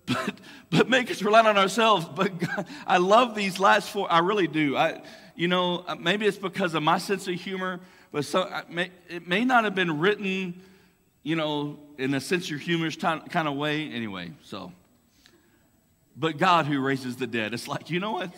But 0.07 0.35
but 0.71 0.89
make 0.89 1.11
us 1.11 1.23
rely 1.23 1.47
on 1.47 1.57
ourselves. 1.57 2.07
But 2.07 2.39
God, 2.39 2.67
I 2.87 2.99
love 2.99 3.35
these 3.35 3.59
last 3.59 3.91
four. 3.91 4.11
I 4.11 4.19
really 4.19 4.47
do. 4.47 4.77
I, 4.77 5.03
you 5.35 5.49
know, 5.49 5.85
uh, 5.87 5.95
maybe 5.95 6.27
it's 6.27 6.39
because 6.39 6.75
of 6.75 6.83
my 6.83 6.99
sense 6.99 7.29
of 7.29 7.35
humor, 7.35 7.81
but 8.11 8.25
so, 8.25 8.51
may, 8.69 8.91
it 9.09 9.29
may 9.29 9.45
not 9.45 9.65
have 9.65 9.75
been 9.75 9.99
written, 9.99 10.61
you 11.23 11.37
know, 11.37 11.79
in 11.99 12.15
a 12.15 12.21
sense 12.21 12.51
of 12.51 12.61
humor 12.61 12.91
kind 12.91 13.49
of 13.49 13.55
way. 13.55 13.91
Anyway, 13.91 14.33
so. 14.43 14.73
But 16.17 16.39
God 16.39 16.67
who 16.67 16.81
raises 16.81 17.17
the 17.17 17.27
dead. 17.27 17.53
It's 17.53 17.69
like, 17.69 17.91
you 17.91 18.01
know 18.01 18.13
what? 18.13 18.35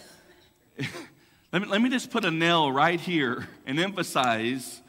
let, 1.53 1.63
me, 1.63 1.69
let 1.69 1.81
me 1.81 1.89
just 1.89 2.11
put 2.11 2.25
a 2.25 2.31
nail 2.31 2.73
right 2.73 2.99
here 2.99 3.47
and 3.67 3.79
emphasize 3.79 4.83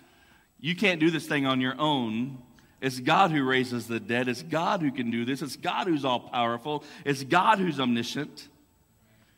you 0.59 0.75
can't 0.75 0.99
do 0.99 1.09
this 1.09 1.27
thing 1.27 1.45
on 1.45 1.61
your 1.61 1.75
own. 1.79 2.39
It's 2.81 2.99
God 2.99 3.31
who 3.31 3.43
raises 3.43 3.87
the 3.87 3.99
dead. 3.99 4.27
It's 4.27 4.41
God 4.41 4.81
who 4.81 4.91
can 4.91 5.11
do 5.11 5.25
this. 5.25 5.41
It's 5.41 5.55
God 5.55 5.87
who's 5.87 6.05
all 6.05 6.19
powerful. 6.19 6.83
It's 7.05 7.23
God 7.23 7.59
who's 7.59 7.79
omniscient. 7.79 8.47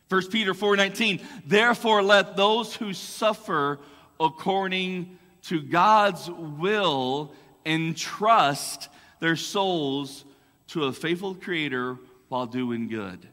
1 0.09 0.29
Peter 0.29 0.53
4:19 0.53 1.21
Therefore 1.45 2.03
let 2.03 2.35
those 2.35 2.75
who 2.75 2.93
suffer 2.93 3.79
according 4.19 5.17
to 5.43 5.61
God's 5.61 6.29
will 6.29 7.31
entrust 7.65 8.89
their 9.19 9.35
souls 9.35 10.25
to 10.67 10.85
a 10.85 10.93
faithful 10.93 11.33
creator 11.33 11.97
while 12.27 12.45
doing 12.45 12.87
good. 12.87 13.27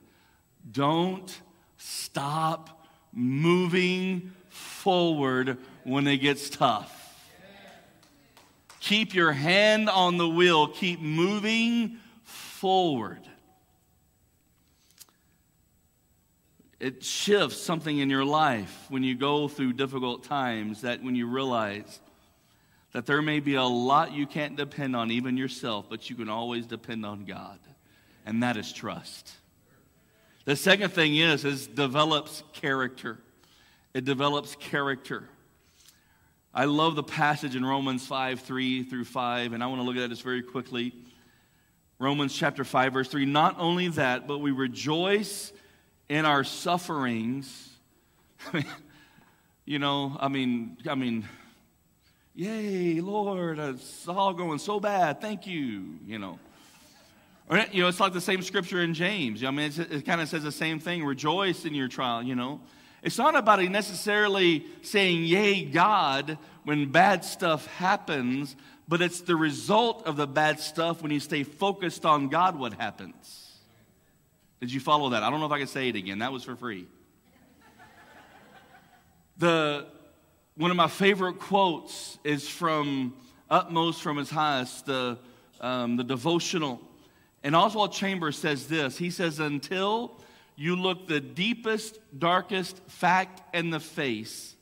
Don't 0.71 1.40
stop 1.77 2.87
moving 3.12 4.33
forward 4.49 5.59
when 5.85 6.07
it 6.07 6.18
gets 6.18 6.51
tough. 6.51 6.98
Keep 8.81 9.14
your 9.14 9.33
hand 9.33 9.88
on 9.88 10.17
the 10.17 10.29
wheel. 10.29 10.69
Keep 10.69 11.01
moving 11.01 11.99
forward. 12.23 13.21
It 16.81 17.03
shifts 17.03 17.61
something 17.61 17.99
in 17.99 18.09
your 18.09 18.25
life 18.25 18.87
when 18.88 19.03
you 19.03 19.17
go 19.17 19.49
through 19.49 19.73
difficult 19.73 20.25
times 20.25 20.83
that 20.83 21.03
when 21.03 21.17
you 21.17 21.27
realize 21.27 22.01
that 22.93 23.05
there 23.05 23.21
may 23.21 23.41
be 23.41 23.57
a 23.57 23.64
lot 23.64 24.12
you 24.12 24.27
can't 24.27 24.57
depend 24.57 24.95
on, 24.95 25.11
even 25.11 25.37
yourself, 25.37 25.87
but 25.91 26.09
you 26.09 26.17
can 26.17 26.29
always 26.29 26.67
depend 26.67 27.05
on 27.05 27.25
God. 27.25 27.59
And 28.25 28.43
that 28.43 28.57
is 28.57 28.73
trust. 28.73 29.33
The 30.45 30.57
second 30.57 30.91
thing 30.91 31.17
is, 31.17 31.45
is 31.45 31.67
develops 31.67 32.43
character. 32.53 33.19
It 33.93 34.05
develops 34.05 34.55
character. 34.57 35.29
I 36.59 36.64
love 36.64 36.97
the 36.97 37.05
passage 37.05 37.55
in 37.55 37.64
Romans 37.64 38.05
5 38.05 38.40
3 38.40 38.83
through 38.83 39.05
5, 39.05 39.53
and 39.53 39.62
I 39.62 39.68
want 39.68 39.81
to 39.81 39.85
look 39.85 39.97
at 39.97 40.11
this 40.11 40.23
very 40.23 40.42
quickly. 40.42 40.92
Romans 42.01 42.35
chapter 42.35 42.64
5, 42.64 42.94
verse 42.94 43.09
3. 43.09 43.27
Not 43.27 43.55
only 43.61 43.87
that, 43.90 44.27
but 44.27 44.38
we 44.38 44.51
rejoice 44.51 45.53
in 46.09 46.25
our 46.25 46.42
sufferings. 46.42 47.68
you 49.66 49.79
know, 49.79 50.16
I 50.18 50.27
mean, 50.27 50.79
I 50.90 50.97
mean, 50.97 51.29
yay, 52.35 53.01
Lord, 53.03 53.61
it's 53.61 54.09
all 54.09 54.35
going 54.35 54.59
so 54.59 54.81
bad. 54.81 55.21
Thank 55.21 55.47
you, 55.47 56.01
you 56.09 56.18
know. 56.18 56.40
Or, 57.49 57.64
you 57.71 57.83
know, 57.83 57.88
it's 57.88 58.01
like 58.01 58.14
the 58.14 58.21
same 58.21 58.42
scripture 58.42 58.83
in 58.83 58.94
James. 58.94 59.44
I 59.44 59.53
mean, 59.53 59.71
it 59.79 60.05
kind 60.05 60.21
of 60.21 60.29
says 60.29 60.42
the 60.42 60.51
same 60.51 60.81
thing. 60.81 61.05
Rejoice 61.05 61.64
in 61.64 61.73
your 61.77 61.87
trial, 61.87 62.21
you 62.21 62.35
know. 62.35 62.61
It's 63.03 63.19
not 63.19 63.37
about 63.37 63.63
necessarily 63.63 64.67
saying, 64.83 65.25
Yay, 65.25 65.65
God, 65.65 66.39
when 66.65 66.91
bad 66.91 67.25
stuff 67.25 67.67
happens, 67.77 68.57
but 68.89 69.03
it's 69.03 69.21
the 69.21 69.37
result 69.37 70.07
of 70.07 70.17
the 70.17 70.27
bad 70.27 70.61
stuff 70.61 71.03
when 71.03 71.13
you 71.13 71.21
stay 71.21 71.45
focused 71.45 72.05
on 72.05 72.29
God, 72.29 72.59
what 72.59 72.75
happens. 72.75 73.59
Did 74.61 74.73
you 74.73 74.81
follow 74.81 75.11
that? 75.11 75.23
I 75.23 75.31
don't 75.31 75.41
know 75.41 75.47
if 75.47 75.53
I 75.53 75.59
can 75.59 75.69
say 75.69 75.89
it 75.89 75.97
again. 75.97 76.19
That 76.19 76.33
was 76.33 76.43
for 76.43 76.57
free. 76.57 76.87
The, 79.37 79.87
one 80.57 80.73
of 80.73 80.77
my 80.77 80.89
favorite 80.89 81.39
quotes 81.39 82.19
is 82.25 82.49
from 82.49 83.15
Utmost 83.49 84.03
from 84.03 84.17
His 84.17 84.29
Highest, 84.29 84.87
the, 84.87 85.19
um, 85.61 85.97
the 85.97 86.03
devotional. 86.03 86.81
And 87.45 87.55
Oswald 87.55 87.93
Chambers 87.93 88.37
says 88.37 88.67
this 88.67 88.99
He 88.99 89.11
says, 89.11 89.39
Until 89.39 90.21
you 90.59 90.75
look 90.75 91.07
the 91.07 91.21
deepest, 91.21 91.99
darkest 92.18 92.81
fact 92.88 93.55
in 93.55 93.71
the 93.71 93.79
face, 93.79 94.57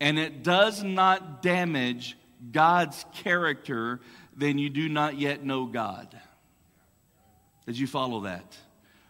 and 0.00 0.18
it 0.18 0.42
does 0.42 0.82
not 0.82 1.42
damage 1.42 2.16
God's 2.50 3.04
character, 3.12 4.00
then 4.34 4.56
you 4.56 4.70
do 4.70 4.88
not 4.88 5.18
yet 5.18 5.44
know 5.44 5.66
God. 5.66 6.18
Did 7.66 7.78
you 7.78 7.86
follow 7.86 8.20
that? 8.20 8.56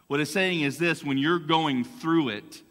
What 0.09 0.18
it's 0.18 0.33
saying 0.33 0.62
is 0.62 0.76
this 0.76 1.04
when 1.04 1.18
you're 1.18 1.38
going 1.38 1.85
through 1.85 2.31
it, 2.31 2.62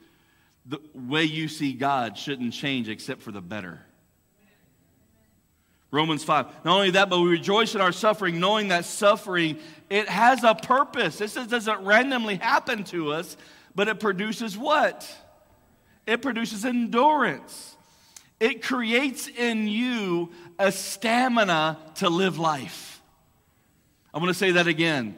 the 0.65 0.81
way 0.93 1.23
you 1.23 1.47
see 1.47 1.71
God 1.71 2.17
shouldn't 2.17 2.51
change 2.51 2.89
except 2.89 3.21
for 3.21 3.31
the 3.31 3.41
better. 3.41 3.79
Romans 5.89 6.23
5. 6.23 6.65
Not 6.65 6.75
only 6.75 6.91
that, 6.91 7.09
but 7.09 7.19
we 7.21 7.29
rejoice 7.29 7.73
in 7.73 7.81
our 7.81 7.93
suffering, 7.93 8.39
knowing 8.39 8.67
that 8.69 8.83
suffering, 8.85 9.57
it 9.89 10.09
has 10.09 10.43
a 10.43 10.53
purpose. 10.53 11.17
This 11.17 11.35
doesn't 11.35 11.85
randomly 11.85 12.35
happen 12.35 12.83
to 12.85 13.13
us, 13.13 13.37
but 13.73 13.87
it 13.87 13.99
produces 13.99 14.57
what? 14.57 15.09
It 16.05 16.21
produces 16.21 16.65
endurance. 16.65 17.75
It 18.39 18.61
creates 18.61 19.27
in 19.27 19.67
you 19.67 20.29
a 20.59 20.71
stamina 20.71 21.77
to 21.95 22.09
live 22.09 22.37
life. 22.37 23.01
I'm 24.13 24.21
going 24.21 24.33
to 24.33 24.37
say 24.37 24.51
that 24.51 24.67
again. 24.67 25.15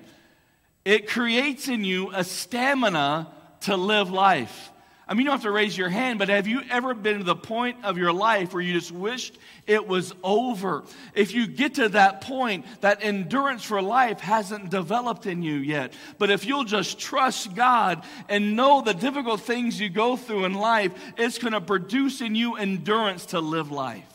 it 0.86 1.08
creates 1.08 1.68
in 1.68 1.84
you 1.84 2.12
a 2.14 2.24
stamina 2.24 3.28
to 3.62 3.76
live 3.78 4.12
life. 4.12 4.72
I 5.10 5.16
mean, 5.16 5.22
you 5.22 5.26
don't 5.26 5.40
have 5.40 5.44
to 5.44 5.52
raise 5.52 5.76
your 5.76 5.90
hand, 5.90 6.20
but 6.20 6.30
have 6.30 6.46
you 6.46 6.62
ever 6.70 6.94
been 6.94 7.18
to 7.18 7.24
the 7.24 7.36
point 7.36 7.78
of 7.84 7.98
your 7.98 8.14
life 8.14 8.54
where 8.54 8.62
you 8.62 8.74
just 8.74 8.92
wished 8.92 9.40
it 9.66 9.88
was 9.88 10.14
over? 10.24 10.84
If 11.16 11.34
you 11.34 11.48
get 11.48 11.74
to 11.76 11.90
that 11.90 12.22
point, 12.22 12.64
that 12.82 13.04
endurance 13.04 13.64
for 13.64 13.82
life 13.82 14.20
hasn't 14.20 14.70
developed 14.70 15.26
in 15.26 15.42
you 15.42 15.56
yet. 15.56 15.94
But 16.20 16.30
if 16.30 16.46
you'll 16.46 16.64
just 16.64 17.00
trust 17.00 17.56
God 17.56 18.04
and 18.30 18.56
know 18.56 18.84
the 18.84 18.94
difficult 18.94 19.42
things 19.42 19.82
you 19.82 19.90
go 19.90 20.16
through 20.16 20.46
in 20.46 20.54
life, 20.54 20.92
it's 21.18 21.40
going 21.40 21.54
to 21.54 21.62
produce 21.62 22.22
in 22.22 22.36
you 22.36 22.56
endurance 22.58 23.26
to 23.28 23.40
live 23.40 23.72
life. 23.72 24.06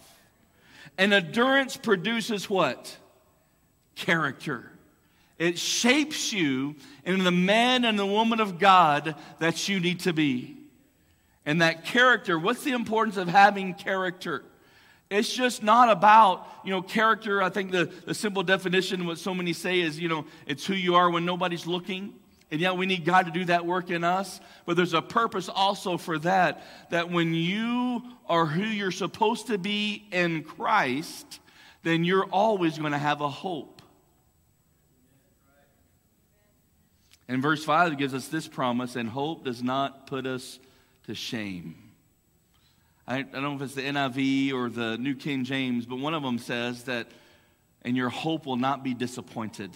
And 0.96 1.12
endurance 1.12 1.76
produces 1.76 2.48
what? 2.48 2.96
Character. 3.96 4.70
It 5.40 5.58
shapes 5.58 6.32
you 6.32 6.76
into 7.04 7.24
the 7.24 7.32
man 7.32 7.84
and 7.84 7.98
the 7.98 8.06
woman 8.06 8.38
of 8.38 8.60
God 8.60 9.16
that 9.40 9.68
you 9.68 9.80
need 9.80 9.98
to 10.00 10.12
be. 10.12 10.58
And 11.46 11.60
that 11.60 11.84
character, 11.84 12.38
what's 12.38 12.64
the 12.64 12.72
importance 12.72 13.16
of 13.16 13.28
having 13.28 13.74
character? 13.74 14.44
It's 15.10 15.32
just 15.32 15.62
not 15.62 15.90
about, 15.90 16.46
you 16.64 16.70
know, 16.70 16.80
character. 16.82 17.42
I 17.42 17.50
think 17.50 17.70
the, 17.70 17.84
the 18.06 18.14
simple 18.14 18.42
definition, 18.42 19.06
what 19.06 19.18
so 19.18 19.34
many 19.34 19.52
say 19.52 19.80
is, 19.80 20.00
you 20.00 20.08
know, 20.08 20.24
it's 20.46 20.64
who 20.64 20.74
you 20.74 20.94
are 20.94 21.10
when 21.10 21.24
nobody's 21.24 21.66
looking. 21.66 22.14
And 22.50 22.60
yet 22.60 22.76
we 22.76 22.86
need 22.86 23.04
God 23.04 23.26
to 23.26 23.32
do 23.32 23.44
that 23.46 23.66
work 23.66 23.90
in 23.90 24.04
us. 24.04 24.40
But 24.64 24.76
there's 24.76 24.94
a 24.94 25.02
purpose 25.02 25.48
also 25.48 25.98
for 25.98 26.18
that, 26.20 26.62
that 26.90 27.10
when 27.10 27.34
you 27.34 28.02
are 28.28 28.46
who 28.46 28.62
you're 28.62 28.90
supposed 28.90 29.48
to 29.48 29.58
be 29.58 30.06
in 30.12 30.44
Christ, 30.44 31.40
then 31.82 32.04
you're 32.04 32.26
always 32.26 32.78
going 32.78 32.92
to 32.92 32.98
have 32.98 33.20
a 33.20 33.28
hope. 33.28 33.82
And 37.28 37.42
verse 37.42 37.64
5 37.64 37.96
gives 37.98 38.14
us 38.14 38.28
this 38.28 38.46
promise, 38.46 38.96
and 38.96 39.08
hope 39.08 39.44
does 39.44 39.62
not 39.62 40.06
put 40.06 40.26
us 40.26 40.58
to 41.06 41.14
shame. 41.14 41.76
I, 43.06 43.18
I 43.18 43.22
don't 43.22 43.42
know 43.42 43.54
if 43.56 43.62
it's 43.62 43.74
the 43.74 43.82
NIV 43.82 44.52
or 44.52 44.70
the 44.70 44.96
New 44.96 45.14
King 45.14 45.44
James, 45.44 45.86
but 45.86 45.98
one 45.98 46.14
of 46.14 46.22
them 46.22 46.38
says 46.38 46.84
that, 46.84 47.08
and 47.82 47.96
your 47.96 48.08
hope 48.08 48.46
will 48.46 48.56
not 48.56 48.82
be 48.82 48.94
disappointed. 48.94 49.70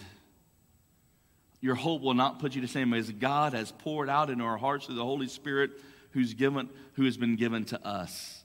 Your 1.60 1.74
hope 1.74 2.02
will 2.02 2.14
not 2.14 2.38
put 2.38 2.54
you 2.54 2.62
to 2.62 2.66
shame 2.66 2.94
as 2.94 3.10
God 3.10 3.52
has 3.52 3.72
poured 3.72 4.08
out 4.08 4.30
into 4.30 4.44
our 4.44 4.56
hearts 4.56 4.86
through 4.86 4.94
the 4.94 5.04
Holy 5.04 5.28
Spirit 5.28 5.72
who's 6.12 6.34
given, 6.34 6.70
who 6.94 7.04
has 7.04 7.16
been 7.16 7.36
given 7.36 7.64
to 7.66 7.86
us. 7.86 8.44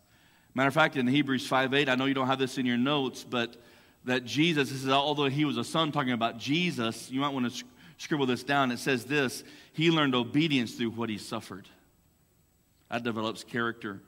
Matter 0.53 0.67
of 0.67 0.73
fact, 0.73 0.97
in 0.97 1.07
Hebrews 1.07 1.47
5 1.47 1.73
8, 1.73 1.89
I 1.89 1.95
know 1.95 2.05
you 2.05 2.13
don't 2.13 2.27
have 2.27 2.39
this 2.39 2.57
in 2.57 2.65
your 2.65 2.77
notes, 2.77 3.23
but 3.23 3.55
that 4.05 4.25
Jesus, 4.25 4.69
this 4.69 4.83
is 4.83 4.89
although 4.89 5.29
he 5.29 5.45
was 5.45 5.57
a 5.57 5.63
son 5.63 5.91
talking 5.91 6.11
about 6.11 6.37
Jesus, 6.37 7.09
you 7.09 7.21
might 7.21 7.33
want 7.33 7.51
to 7.51 7.63
scribble 7.97 8.25
this 8.25 8.43
down. 8.43 8.71
It 8.71 8.79
says 8.79 9.05
this 9.05 9.43
He 9.71 9.91
learned 9.91 10.13
obedience 10.13 10.73
through 10.73 10.91
what 10.91 11.09
he 11.09 11.17
suffered. 11.17 11.67
That 12.93 13.01
develops 13.01 13.43
character. 13.43 14.03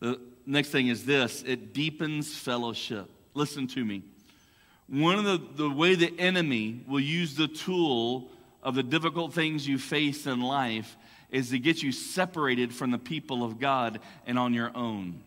The 0.00 0.18
next 0.44 0.70
thing 0.70 0.88
is 0.88 1.06
this 1.06 1.44
it 1.46 1.72
deepens 1.72 2.34
fellowship. 2.36 3.08
Listen 3.34 3.68
to 3.68 3.84
me. 3.84 4.02
One 4.88 5.20
of 5.20 5.24
the, 5.24 5.40
the 5.62 5.70
way 5.70 5.94
the 5.94 6.12
enemy 6.18 6.82
will 6.88 6.98
use 6.98 7.36
the 7.36 7.46
tool 7.46 8.28
of 8.60 8.74
the 8.74 8.82
difficult 8.82 9.34
things 9.34 9.68
you 9.68 9.78
face 9.78 10.26
in 10.26 10.40
life 10.40 10.96
is 11.30 11.50
to 11.50 11.60
get 11.60 11.80
you 11.80 11.92
separated 11.92 12.74
from 12.74 12.90
the 12.90 12.98
people 12.98 13.44
of 13.44 13.60
God 13.60 14.00
and 14.26 14.36
on 14.36 14.52
your 14.52 14.72
own. 14.74 15.22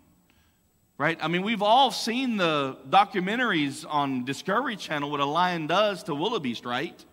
Right? 0.97 1.17
I 1.21 1.29
mean, 1.29 1.43
we've 1.43 1.61
all 1.61 1.91
seen 1.91 2.35
the 2.35 2.75
documentaries 2.89 3.85
on 3.87 4.25
Discovery 4.25 4.75
Channel 4.75 5.09
what 5.09 5.21
a 5.21 5.25
lion 5.25 5.65
does 5.65 6.03
to 6.03 6.13
wildebeest, 6.13 6.65
right? 6.65 7.05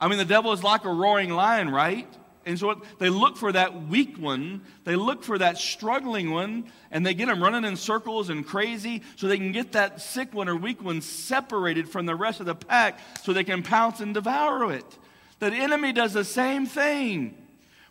I 0.00 0.06
mean, 0.06 0.18
the 0.18 0.24
devil 0.24 0.52
is 0.52 0.62
like 0.62 0.84
a 0.84 0.92
roaring 0.92 1.30
lion, 1.30 1.68
right? 1.68 2.06
And 2.44 2.58
so 2.58 2.80
they 2.98 3.08
look 3.08 3.36
for 3.36 3.52
that 3.52 3.86
weak 3.88 4.16
one, 4.18 4.62
they 4.84 4.96
look 4.96 5.22
for 5.22 5.38
that 5.38 5.58
struggling 5.58 6.30
one, 6.30 6.64
and 6.90 7.06
they 7.06 7.14
get 7.14 7.26
them 7.26 7.42
running 7.42 7.64
in 7.64 7.76
circles 7.76 8.28
and 8.28 8.46
crazy 8.46 9.02
so 9.16 9.28
they 9.28 9.38
can 9.38 9.52
get 9.52 9.72
that 9.72 10.00
sick 10.00 10.34
one 10.34 10.48
or 10.48 10.56
weak 10.56 10.82
one 10.82 11.00
separated 11.00 11.88
from 11.88 12.06
the 12.06 12.14
rest 12.14 12.40
of 12.40 12.46
the 12.46 12.54
pack 12.54 12.98
so 13.22 13.32
they 13.32 13.44
can 13.44 13.62
pounce 13.62 14.00
and 14.00 14.14
devour 14.14 14.72
it. 14.72 14.98
The 15.38 15.52
enemy 15.52 15.92
does 15.92 16.12
the 16.12 16.24
same 16.24 16.66
thing. 16.66 17.36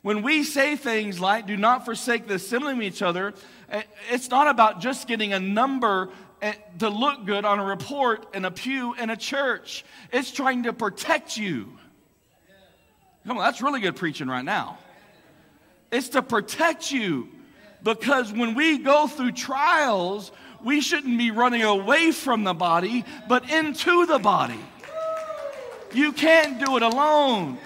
When 0.02 0.24
we 0.24 0.44
say 0.44 0.76
things 0.76 1.20
like, 1.20 1.46
do 1.46 1.56
not 1.56 1.86
forsake 1.86 2.28
the 2.28 2.36
assembling 2.36 2.78
of 2.78 2.84
each 2.84 3.02
other, 3.02 3.34
eh, 3.70 3.84
it's 4.10 4.30
not 4.30 4.48
about 4.48 4.82
just 4.82 5.08
getting 5.08 5.34
a 5.34 5.40
number 5.40 6.10
eh, 6.42 6.54
to 6.80 6.90
look 6.90 7.26
good 7.26 7.46
on 7.46 7.60
a 7.60 7.64
report 7.64 8.34
in 8.34 8.46
a 8.46 8.52
pew 8.52 8.96
in 8.96 9.10
a 9.10 9.18
church. 9.18 9.86
It's 10.12 10.32
trying 10.32 10.64
to 10.64 10.74
protect 10.74 11.38
you. 11.38 11.78
Come 13.26 13.38
on, 13.38 13.44
that's 13.44 13.62
really 13.62 13.80
good 13.80 13.96
preaching 13.96 14.28
right 14.28 14.44
now. 14.44 14.78
It's 15.92 16.10
to 16.10 16.22
protect 16.22 16.92
you 16.92 17.30
because 17.84 18.32
when 18.32 18.56
we 18.56 18.80
go 18.80 19.08
through 19.08 19.34
trials, 19.34 20.32
we 20.64 20.82
shouldn't 20.82 21.18
be 21.18 21.32
running 21.32 21.64
away 21.64 22.12
from 22.12 22.44
the 22.44 22.54
body, 22.54 23.04
but 23.28 23.50
into 23.50 24.06
the 24.06 24.20
body. 24.20 24.60
You 25.94 26.14
can't 26.14 26.64
do 26.64 26.78
it 26.78 26.84
alone. 26.84 27.58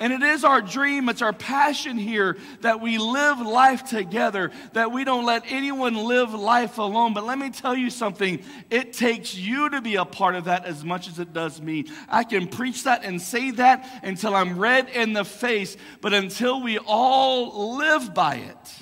And 0.00 0.14
it 0.14 0.22
is 0.22 0.44
our 0.44 0.62
dream, 0.62 1.10
it's 1.10 1.20
our 1.20 1.34
passion 1.34 1.98
here 1.98 2.38
that 2.62 2.80
we 2.80 2.96
live 2.96 3.38
life 3.38 3.84
together, 3.84 4.50
that 4.72 4.92
we 4.92 5.04
don't 5.04 5.26
let 5.26 5.44
anyone 5.46 5.94
live 5.94 6.32
life 6.32 6.78
alone. 6.78 7.12
But 7.12 7.26
let 7.26 7.38
me 7.38 7.50
tell 7.50 7.76
you 7.76 7.90
something 7.90 8.42
it 8.70 8.94
takes 8.94 9.34
you 9.34 9.68
to 9.68 9.82
be 9.82 9.96
a 9.96 10.06
part 10.06 10.36
of 10.36 10.44
that 10.44 10.64
as 10.64 10.82
much 10.82 11.06
as 11.06 11.18
it 11.18 11.34
does 11.34 11.60
me. 11.60 11.84
I 12.08 12.24
can 12.24 12.48
preach 12.48 12.84
that 12.84 13.04
and 13.04 13.20
say 13.20 13.50
that 13.52 13.86
until 14.02 14.34
I'm 14.34 14.58
red 14.58 14.88
in 14.88 15.12
the 15.12 15.24
face, 15.24 15.76
but 16.00 16.14
until 16.14 16.62
we 16.62 16.78
all 16.78 17.76
live 17.76 18.14
by 18.14 18.36
it. 18.36 18.74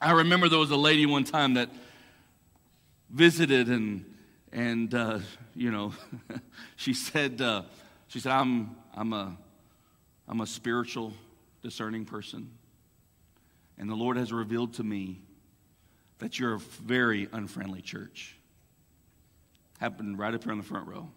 I 0.00 0.12
remember 0.12 0.48
there 0.48 0.60
was 0.60 0.70
a 0.70 0.76
lady 0.76 1.04
one 1.04 1.24
time 1.24 1.54
that 1.54 1.68
visited 3.10 3.66
and, 3.68 4.04
and 4.52 4.94
uh, 4.94 5.18
you 5.56 5.72
know, 5.72 5.94
she 6.76 6.94
said, 6.94 7.40
uh, 7.40 7.62
she 8.06 8.20
said, 8.20 8.30
I'm 8.30 8.76
I'm 8.96 9.12
a, 9.12 9.36
I'm 10.26 10.40
a 10.40 10.46
spiritual, 10.46 11.12
discerning 11.62 12.06
person. 12.06 12.50
And 13.78 13.90
the 13.90 13.94
Lord 13.94 14.16
has 14.16 14.32
revealed 14.32 14.74
to 14.74 14.82
me 14.82 15.20
that 16.18 16.38
you're 16.38 16.54
a 16.54 16.58
very 16.58 17.28
unfriendly 17.30 17.82
church. 17.82 18.36
Happened 19.78 20.18
right 20.18 20.32
up 20.32 20.42
here 20.42 20.52
on 20.52 20.58
the 20.58 20.64
front 20.64 20.88
row. 20.88 21.10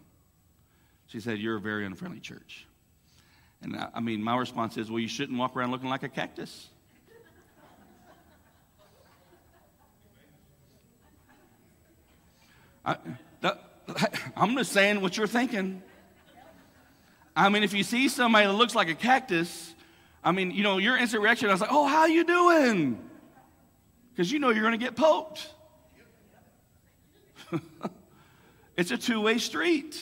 She 1.06 1.20
said, 1.20 1.38
You're 1.38 1.56
a 1.56 1.60
very 1.60 1.86
unfriendly 1.86 2.20
church. 2.20 2.66
And 3.62 3.74
I, 3.74 3.88
I 3.94 4.00
mean, 4.00 4.22
my 4.22 4.36
response 4.36 4.76
is, 4.76 4.90
Well, 4.90 5.00
you 5.00 5.08
shouldn't 5.08 5.38
walk 5.38 5.56
around 5.56 5.70
looking 5.70 5.88
like 5.88 6.02
a 6.02 6.08
cactus. 6.10 6.68
I, 12.84 12.96
am 14.36 14.56
just 14.56 14.72
saying 14.72 15.00
what 15.00 15.16
you're 15.16 15.26
thinking. 15.26 15.82
I 17.36 17.48
mean, 17.48 17.62
if 17.62 17.72
you 17.72 17.82
see 17.82 18.08
somebody 18.08 18.46
that 18.46 18.52
looks 18.52 18.74
like 18.74 18.88
a 18.88 18.94
cactus, 18.94 19.74
I 20.22 20.32
mean, 20.32 20.50
you 20.50 20.62
know, 20.62 20.78
your 20.78 20.96
instant 20.96 21.22
reaction, 21.22 21.48
I 21.48 21.52
was 21.52 21.60
like, 21.60 21.72
oh, 21.72 21.86
how 21.86 22.06
you 22.06 22.24
doing? 22.24 22.98
Because 24.12 24.30
you 24.30 24.38
know 24.38 24.50
you're 24.50 24.62
going 24.62 24.78
to 24.78 24.84
get 24.84 24.96
poked. 24.96 25.48
it's 28.76 28.90
a 28.90 28.98
two-way 28.98 29.38
street. 29.38 30.00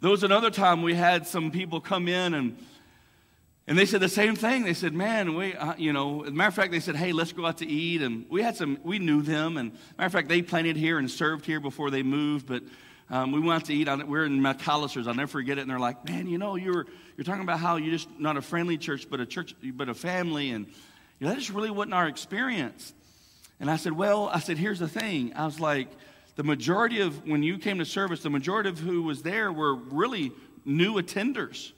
There 0.00 0.10
was 0.10 0.22
another 0.22 0.50
time 0.50 0.82
we 0.82 0.94
had 0.94 1.26
some 1.26 1.50
people 1.50 1.80
come 1.80 2.08
in 2.08 2.34
and 2.34 2.56
and 3.66 3.78
they 3.78 3.86
said 3.86 4.00
the 4.00 4.08
same 4.08 4.34
thing. 4.34 4.64
They 4.64 4.74
said, 4.74 4.94
"Man, 4.94 5.36
we, 5.36 5.54
uh, 5.54 5.74
you 5.78 5.92
know." 5.92 6.24
As 6.24 6.30
a 6.30 6.32
matter 6.32 6.48
of 6.48 6.54
fact, 6.54 6.72
they 6.72 6.80
said, 6.80 6.96
"Hey, 6.96 7.12
let's 7.12 7.32
go 7.32 7.46
out 7.46 7.58
to 7.58 7.68
eat." 7.68 8.02
And 8.02 8.26
we 8.28 8.42
had 8.42 8.56
some. 8.56 8.78
We 8.82 8.98
knew 8.98 9.22
them. 9.22 9.56
And 9.56 9.70
matter 9.96 10.06
of 10.06 10.12
fact, 10.12 10.28
they 10.28 10.42
planted 10.42 10.76
here 10.76 10.98
and 10.98 11.08
served 11.08 11.46
here 11.46 11.60
before 11.60 11.88
they 11.88 12.02
moved. 12.02 12.48
But 12.48 12.64
um, 13.10 13.32
we 13.32 13.40
went 13.40 13.66
to 13.66 13.74
eat. 13.74 13.88
We 14.06 14.18
are 14.18 14.24
in 14.24 14.40
McAlister's. 14.40 15.08
I'll 15.08 15.14
never 15.14 15.30
forget 15.30 15.58
it. 15.58 15.62
And 15.62 15.70
they're 15.70 15.80
like, 15.80 16.08
man, 16.08 16.28
you 16.28 16.38
know, 16.38 16.54
you're, 16.56 16.86
you're 17.16 17.24
talking 17.24 17.42
about 17.42 17.58
how 17.58 17.76
you're 17.76 17.92
just 17.92 18.08
not 18.18 18.36
a 18.36 18.42
friendly 18.42 18.78
church, 18.78 19.08
but 19.10 19.20
a 19.20 19.26
church, 19.26 19.54
but 19.74 19.88
a 19.88 19.94
family. 19.94 20.50
And 20.50 20.66
you 21.18 21.26
know, 21.26 21.30
that 21.30 21.38
just 21.38 21.50
really 21.50 21.70
wasn't 21.70 21.94
our 21.94 22.06
experience. 22.06 22.94
And 23.58 23.70
I 23.70 23.76
said, 23.76 23.92
well, 23.92 24.28
I 24.28 24.38
said, 24.38 24.56
here's 24.56 24.78
the 24.78 24.88
thing. 24.88 25.32
I 25.34 25.44
was 25.44 25.60
like, 25.60 25.88
the 26.36 26.44
majority 26.44 27.00
of, 27.00 27.26
when 27.26 27.42
you 27.42 27.58
came 27.58 27.78
to 27.78 27.84
service, 27.84 28.22
the 28.22 28.30
majority 28.30 28.70
of 28.70 28.78
who 28.78 29.02
was 29.02 29.22
there 29.22 29.52
were 29.52 29.74
really 29.74 30.32
new 30.64 30.94
attenders. 30.94 31.72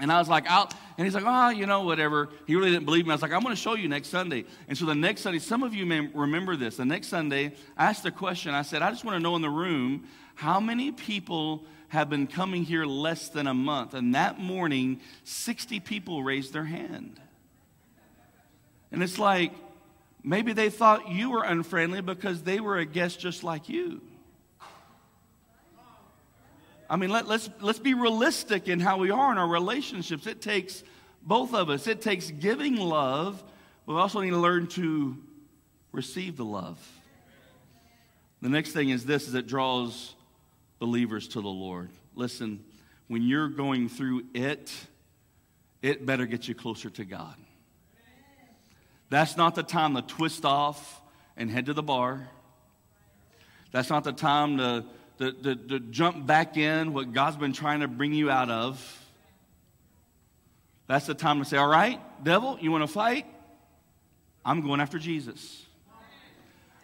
And 0.00 0.10
I 0.10 0.18
was 0.18 0.28
like, 0.28 0.44
out, 0.46 0.74
and 0.98 1.06
he's 1.06 1.14
like, 1.14 1.24
oh, 1.24 1.50
you 1.50 1.66
know, 1.66 1.82
whatever. 1.82 2.28
He 2.46 2.56
really 2.56 2.72
didn't 2.72 2.84
believe 2.84 3.06
me. 3.06 3.12
I 3.12 3.14
was 3.14 3.22
like, 3.22 3.32
I'm 3.32 3.42
going 3.42 3.54
to 3.54 3.60
show 3.60 3.74
you 3.74 3.88
next 3.88 4.08
Sunday. 4.08 4.44
And 4.66 4.76
so 4.76 4.86
the 4.86 4.94
next 4.94 5.20
Sunday, 5.20 5.38
some 5.38 5.62
of 5.62 5.72
you 5.72 5.86
may 5.86 6.00
remember 6.00 6.56
this. 6.56 6.78
The 6.78 6.84
next 6.84 7.08
Sunday, 7.08 7.54
I 7.76 7.86
asked 7.86 8.04
a 8.04 8.10
question. 8.10 8.54
I 8.54 8.62
said, 8.62 8.82
I 8.82 8.90
just 8.90 9.04
want 9.04 9.16
to 9.16 9.20
know 9.20 9.36
in 9.36 9.42
the 9.42 9.50
room 9.50 10.08
how 10.34 10.58
many 10.58 10.90
people 10.90 11.64
have 11.94 12.10
been 12.10 12.26
coming 12.26 12.64
here 12.64 12.84
less 12.84 13.28
than 13.28 13.46
a 13.46 13.54
month? 13.54 13.94
And 13.94 14.14
that 14.14 14.40
morning, 14.40 15.00
60 15.22 15.80
people 15.80 16.24
raised 16.24 16.52
their 16.52 16.64
hand. 16.64 17.20
And 18.90 19.02
it's 19.02 19.18
like, 19.18 19.52
maybe 20.22 20.52
they 20.52 20.70
thought 20.70 21.08
you 21.08 21.30
were 21.30 21.44
unfriendly 21.44 22.00
because 22.00 22.42
they 22.42 22.60
were 22.60 22.78
a 22.78 22.84
guest 22.84 23.20
just 23.20 23.44
like 23.44 23.68
you. 23.68 24.02
I 26.94 26.96
mean, 26.96 27.10
let, 27.10 27.26
let's, 27.26 27.50
let's 27.60 27.80
be 27.80 27.92
realistic 27.94 28.68
in 28.68 28.78
how 28.78 28.98
we 28.98 29.10
are 29.10 29.32
in 29.32 29.36
our 29.36 29.48
relationships. 29.48 30.28
It 30.28 30.40
takes 30.40 30.84
both 31.22 31.52
of 31.52 31.68
us, 31.68 31.88
it 31.88 32.00
takes 32.00 32.30
giving 32.30 32.76
love, 32.76 33.42
but 33.84 33.94
we 33.94 34.00
also 34.00 34.20
need 34.20 34.30
to 34.30 34.38
learn 34.38 34.68
to 34.68 35.16
receive 35.90 36.36
the 36.36 36.44
love. 36.44 36.78
The 38.42 38.48
next 38.48 38.70
thing 38.70 38.90
is 38.90 39.04
this 39.04 39.26
is 39.26 39.34
it 39.34 39.48
draws 39.48 40.14
believers 40.78 41.26
to 41.28 41.40
the 41.40 41.48
Lord. 41.48 41.90
Listen, 42.14 42.64
when 43.08 43.22
you're 43.22 43.48
going 43.48 43.88
through 43.88 44.26
it, 44.32 44.72
it 45.82 46.06
better 46.06 46.26
get 46.26 46.46
you 46.46 46.54
closer 46.54 46.90
to 46.90 47.04
God. 47.04 47.34
That's 49.10 49.36
not 49.36 49.56
the 49.56 49.64
time 49.64 49.96
to 49.96 50.02
twist 50.02 50.44
off 50.44 51.02
and 51.36 51.50
head 51.50 51.66
to 51.66 51.72
the 51.72 51.82
bar. 51.82 52.28
That's 53.72 53.90
not 53.90 54.04
the 54.04 54.12
time 54.12 54.58
to, 54.58 54.84
to, 55.18 55.32
to, 55.32 55.54
to 55.54 55.80
jump 55.80 56.26
back 56.26 56.56
in 56.56 56.92
what 56.92 57.12
God's 57.12 57.36
been 57.36 57.52
trying 57.52 57.80
to 57.80 57.88
bring 57.88 58.12
you 58.12 58.30
out 58.30 58.50
of. 58.50 59.00
That's 60.86 61.06
the 61.06 61.14
time 61.14 61.38
to 61.38 61.44
say, 61.44 61.56
All 61.56 61.68
right, 61.68 62.00
devil, 62.22 62.58
you 62.60 62.70
want 62.70 62.82
to 62.82 62.92
fight? 62.92 63.26
I'm 64.44 64.60
going 64.60 64.80
after 64.80 64.98
Jesus. 64.98 65.64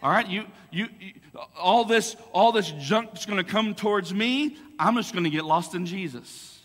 All 0.02 0.10
right, 0.10 0.26
you, 0.26 0.46
you, 0.70 0.88
you 0.98 1.12
all 1.58 1.84
this, 1.84 2.16
all 2.32 2.52
this 2.52 2.70
junk 2.78 3.10
is 3.14 3.26
going 3.26 3.36
to 3.36 3.44
come 3.44 3.74
towards 3.74 4.14
me. 4.14 4.56
I'm 4.78 4.96
just 4.96 5.12
going 5.12 5.24
to 5.24 5.30
get 5.30 5.44
lost 5.44 5.74
in 5.74 5.84
Jesus. 5.84 6.58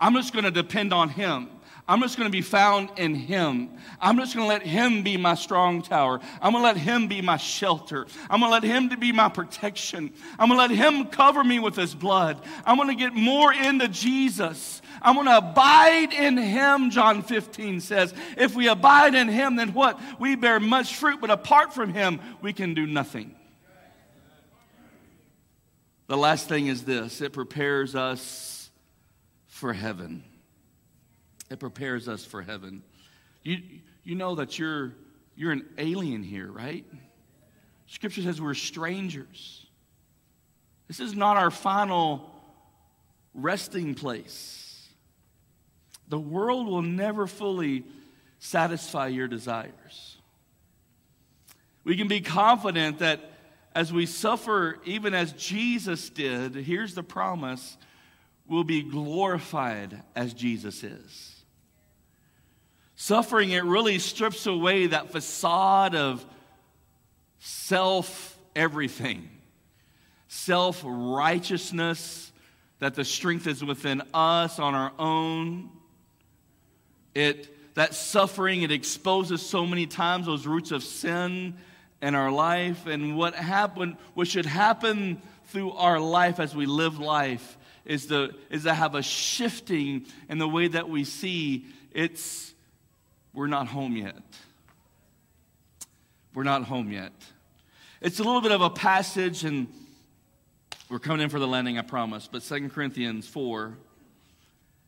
I'm 0.00 0.14
just 0.14 0.32
going 0.32 0.46
to 0.46 0.50
depend 0.50 0.94
on 0.94 1.10
Him. 1.10 1.50
I'm 1.88 2.00
just 2.00 2.16
going 2.16 2.28
to 2.28 2.32
be 2.32 2.42
found 2.42 2.90
in 2.96 3.14
Him. 3.14 3.70
I'm 4.00 4.16
just 4.16 4.34
going 4.34 4.44
to 4.44 4.48
let 4.48 4.62
Him 4.64 5.02
be 5.02 5.16
my 5.16 5.34
strong 5.34 5.82
tower. 5.82 6.20
I'm 6.40 6.52
going 6.52 6.62
to 6.62 6.68
let 6.68 6.76
Him 6.76 7.08
be 7.08 7.20
my 7.20 7.36
shelter. 7.36 8.06
I'm 8.30 8.40
going 8.40 8.50
to 8.50 8.54
let 8.54 8.62
Him 8.62 8.90
to 8.90 8.96
be 8.96 9.10
my 9.10 9.28
protection. 9.28 10.12
I'm 10.38 10.48
going 10.48 10.58
to 10.58 10.74
let 10.74 10.94
Him 10.94 11.06
cover 11.06 11.42
me 11.42 11.58
with 11.58 11.74
His 11.74 11.94
blood. 11.94 12.40
I'm 12.64 12.76
going 12.76 12.88
to 12.88 12.94
get 12.94 13.14
more 13.14 13.52
into 13.52 13.88
Jesus. 13.88 14.80
I'm 15.02 15.16
going 15.16 15.26
to 15.26 15.38
abide 15.38 16.12
in 16.12 16.36
Him, 16.36 16.90
John 16.90 17.22
15 17.22 17.80
says. 17.80 18.14
If 18.36 18.54
we 18.54 18.68
abide 18.68 19.16
in 19.16 19.28
Him, 19.28 19.56
then 19.56 19.74
what? 19.74 20.00
We 20.20 20.36
bear 20.36 20.60
much 20.60 20.94
fruit, 20.94 21.20
but 21.20 21.30
apart 21.30 21.74
from 21.74 21.92
Him, 21.92 22.20
we 22.40 22.52
can 22.52 22.74
do 22.74 22.86
nothing. 22.86 23.34
The 26.06 26.16
last 26.16 26.48
thing 26.48 26.68
is 26.68 26.84
this 26.84 27.20
it 27.20 27.32
prepares 27.32 27.96
us 27.96 28.70
for 29.48 29.72
heaven. 29.72 30.22
It 31.52 31.60
prepares 31.60 32.08
us 32.08 32.24
for 32.24 32.40
heaven. 32.40 32.82
You, 33.42 33.58
you 34.04 34.14
know 34.14 34.36
that 34.36 34.58
you're, 34.58 34.92
you're 35.36 35.52
an 35.52 35.68
alien 35.76 36.22
here, 36.22 36.50
right? 36.50 36.86
Scripture 37.86 38.22
says 38.22 38.40
we're 38.40 38.54
strangers. 38.54 39.66
This 40.88 40.98
is 40.98 41.14
not 41.14 41.36
our 41.36 41.50
final 41.50 42.30
resting 43.34 43.94
place. 43.94 44.88
The 46.08 46.18
world 46.18 46.68
will 46.68 46.80
never 46.80 47.26
fully 47.26 47.84
satisfy 48.38 49.08
your 49.08 49.28
desires. 49.28 50.16
We 51.84 51.98
can 51.98 52.08
be 52.08 52.22
confident 52.22 53.00
that 53.00 53.20
as 53.74 53.92
we 53.92 54.06
suffer, 54.06 54.78
even 54.86 55.12
as 55.12 55.32
Jesus 55.32 56.08
did, 56.08 56.54
here's 56.54 56.94
the 56.94 57.02
promise 57.02 57.76
we'll 58.46 58.64
be 58.64 58.82
glorified 58.82 60.02
as 60.16 60.32
Jesus 60.32 60.82
is. 60.82 61.41
Suffering, 63.02 63.50
it 63.50 63.64
really 63.64 63.98
strips 63.98 64.46
away 64.46 64.86
that 64.86 65.10
facade 65.10 65.96
of 65.96 66.24
self 67.40 68.38
everything, 68.54 69.28
self 70.28 70.80
righteousness, 70.86 72.30
that 72.78 72.94
the 72.94 73.04
strength 73.04 73.48
is 73.48 73.64
within 73.64 74.02
us 74.14 74.60
on 74.60 74.76
our 74.76 74.92
own. 75.00 75.68
It, 77.12 77.74
that 77.74 77.96
suffering, 77.96 78.62
it 78.62 78.70
exposes 78.70 79.42
so 79.42 79.66
many 79.66 79.88
times 79.88 80.26
those 80.26 80.46
roots 80.46 80.70
of 80.70 80.84
sin 80.84 81.56
in 82.00 82.14
our 82.14 82.30
life. 82.30 82.86
And 82.86 83.16
what 83.16 83.34
happened, 83.34 83.96
what 84.14 84.28
should 84.28 84.46
happen 84.46 85.20
through 85.46 85.72
our 85.72 85.98
life 85.98 86.38
as 86.38 86.54
we 86.54 86.66
live 86.66 87.00
life 87.00 87.58
is 87.84 88.06
to, 88.06 88.32
is 88.48 88.62
to 88.62 88.72
have 88.72 88.94
a 88.94 89.02
shifting 89.02 90.06
in 90.28 90.38
the 90.38 90.46
way 90.46 90.68
that 90.68 90.88
we 90.88 91.02
see 91.02 91.66
it's 91.90 92.51
we're 93.34 93.46
not 93.46 93.66
home 93.66 93.96
yet. 93.96 94.16
We're 96.34 96.42
not 96.44 96.64
home 96.64 96.90
yet. 96.90 97.12
It's 98.00 98.18
a 98.18 98.22
little 98.22 98.40
bit 98.40 98.52
of 98.52 98.62
a 98.62 98.70
passage, 98.70 99.44
and 99.44 99.68
we're 100.88 100.98
coming 100.98 101.22
in 101.22 101.28
for 101.28 101.38
the 101.38 101.46
landing, 101.46 101.78
I 101.78 101.82
promise. 101.82 102.28
But 102.30 102.42
Second 102.42 102.70
Corinthians 102.70 103.26
4, 103.28 103.76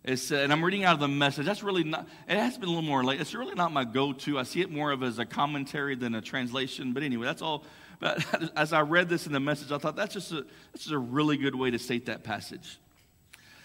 it's, 0.04 0.30
and 0.30 0.52
I'm 0.52 0.62
reading 0.62 0.84
out 0.84 0.94
of 0.94 1.00
the 1.00 1.08
message. 1.08 1.46
That's 1.46 1.62
really 1.62 1.84
not, 1.84 2.06
it 2.28 2.36
has 2.36 2.58
been 2.58 2.68
a 2.68 2.72
little 2.72 2.82
more 2.82 3.02
late. 3.02 3.20
It's 3.20 3.34
really 3.34 3.54
not 3.54 3.72
my 3.72 3.84
go 3.84 4.12
to. 4.12 4.38
I 4.38 4.42
see 4.42 4.60
it 4.60 4.70
more 4.70 4.92
of 4.92 5.02
as 5.02 5.18
a 5.18 5.24
commentary 5.24 5.94
than 5.94 6.14
a 6.14 6.20
translation. 6.20 6.92
But 6.92 7.02
anyway, 7.02 7.24
that's 7.24 7.40
all. 7.40 7.64
But 8.00 8.52
as 8.56 8.72
I 8.72 8.82
read 8.82 9.08
this 9.08 9.26
in 9.26 9.32
the 9.32 9.40
message, 9.40 9.72
I 9.72 9.78
thought 9.78 9.96
that's 9.96 10.12
just 10.12 10.32
a, 10.32 10.44
that's 10.72 10.84
just 10.84 10.90
a 10.90 10.98
really 10.98 11.38
good 11.38 11.54
way 11.54 11.70
to 11.70 11.78
state 11.78 12.06
that 12.06 12.22
passage. 12.22 12.78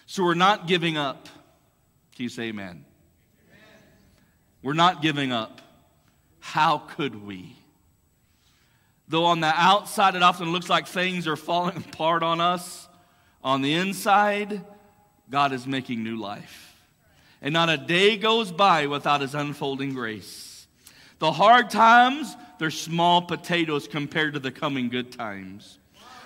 So 0.06 0.24
we're 0.24 0.34
not 0.34 0.68
giving 0.68 0.96
up. 0.96 1.26
Can 2.16 2.24
you 2.24 2.30
say 2.30 2.44
amen? 2.44 2.86
We're 4.62 4.74
not 4.74 5.02
giving 5.02 5.32
up. 5.32 5.62
How 6.40 6.80
could 6.80 7.26
we? 7.26 7.56
Though 9.08 9.26
on 9.26 9.40
the 9.40 9.48
outside 9.48 10.16
it 10.16 10.24
often 10.24 10.52
looks 10.52 10.70
like 10.70 10.88
things 10.88 11.28
are 11.28 11.36
falling 11.36 11.78
apart 11.94 12.24
on 12.24 12.40
us, 12.40 12.88
on 13.44 13.62
the 13.62 13.74
inside, 13.74 14.62
God 15.30 15.54
is 15.54 15.66
making 15.66 16.04
new 16.04 16.18
life. 16.18 16.66
And 17.42 17.54
not 17.54 17.70
a 17.70 17.78
day 17.78 18.18
goes 18.18 18.52
by 18.52 18.88
without 18.88 19.22
His 19.22 19.34
unfolding 19.34 19.94
grace. 19.94 20.68
The 21.20 21.32
hard 21.32 21.70
times, 21.70 22.36
they're 22.60 22.72
small 22.72 23.22
potatoes 23.22 23.88
compared 23.88 24.34
to 24.34 24.40
the 24.40 24.52
coming 24.52 24.90
good 24.90 25.12
times. 25.12 25.80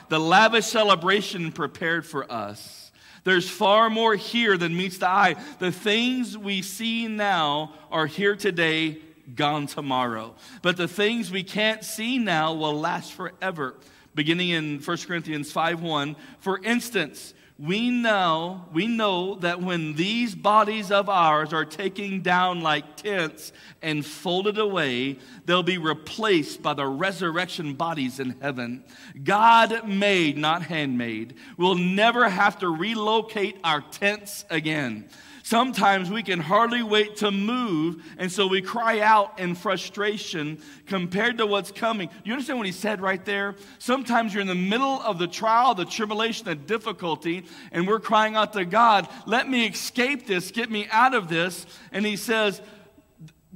The 0.09 0.19
lavish 0.19 0.65
celebration 0.65 1.51
prepared 1.51 2.05
for 2.05 2.31
us 2.31 2.82
there's 3.23 3.49
far 3.49 3.89
more 3.89 4.15
here 4.15 4.57
than 4.57 4.75
meets 4.75 4.97
the 4.97 5.07
eye. 5.07 5.35
The 5.59 5.71
things 5.71 6.37
we 6.37 6.61
see 6.61 7.07
now 7.07 7.73
are 7.91 8.07
here 8.07 8.35
today, 8.35 8.97
gone 9.35 9.67
tomorrow. 9.67 10.35
But 10.61 10.75
the 10.77 10.87
things 10.87 11.31
we 11.31 11.43
can't 11.43 11.83
see 11.83 12.17
now 12.17 12.53
will 12.53 12.77
last 12.77 13.13
forever. 13.13 13.75
Beginning 14.15 14.49
in 14.49 14.79
1 14.79 14.97
Corinthians 15.07 15.51
5 15.51 15.81
1. 15.81 16.15
For 16.39 16.59
instance, 16.63 17.33
we 17.63 17.89
know, 17.89 18.65
we 18.73 18.87
know 18.87 19.35
that 19.35 19.61
when 19.61 19.93
these 19.93 20.35
bodies 20.35 20.91
of 20.91 21.07
ours 21.07 21.53
are 21.53 21.63
taken 21.63 22.21
down 22.21 22.59
like 22.59 22.97
tents 22.97 23.53
and 23.81 24.05
folded 24.05 24.57
away, 24.57 25.17
they'll 25.45 25.63
be 25.63 25.77
replaced 25.77 26.61
by 26.61 26.73
the 26.73 26.85
resurrection 26.85 27.73
bodies 27.73 28.19
in 28.19 28.31
heaven. 28.41 28.83
God 29.23 29.87
made, 29.87 30.37
not 30.37 30.63
handmade. 30.63 31.35
We'll 31.55 31.75
never 31.75 32.27
have 32.27 32.59
to 32.59 32.67
relocate 32.67 33.57
our 33.63 33.79
tents 33.79 34.43
again. 34.49 35.07
Sometimes 35.45 36.09
we 36.09 36.23
can 36.23 36.39
hardly 36.39 36.81
wait 36.81 37.17
to 37.17 37.29
move, 37.29 38.01
and 38.17 38.31
so 38.31 38.47
we 38.47 38.61
cry 38.61 39.01
out 39.01 39.37
in 39.39 39.55
frustration 39.55 40.57
compared 40.87 41.37
to 41.39 41.45
what's 41.45 41.69
coming. 41.69 42.09
You 42.23 42.31
understand 42.31 42.59
what 42.59 42.65
he 42.65 42.71
said 42.71 43.01
right 43.01 43.23
there? 43.25 43.55
Sometimes 43.77 44.33
you're 44.33 44.39
in 44.39 44.47
the 44.47 44.55
middle 44.55 45.01
of 45.01 45.19
the 45.19 45.27
trial, 45.27 45.75
the 45.75 45.83
tribulation, 45.83 46.45
the 46.45 46.55
difficulty, 46.55 47.43
and 47.73 47.85
we're 47.85 47.99
crying 47.99 48.37
out 48.37 48.53
to 48.53 48.63
God, 48.63 49.09
let 49.25 49.49
me 49.49 49.67
escape 49.67 50.27
this, 50.27 50.49
get 50.49 50.71
me 50.71 50.87
out 50.89 51.13
of 51.13 51.27
this. 51.27 51.65
And 51.91 52.05
he 52.05 52.15
says, 52.15 52.61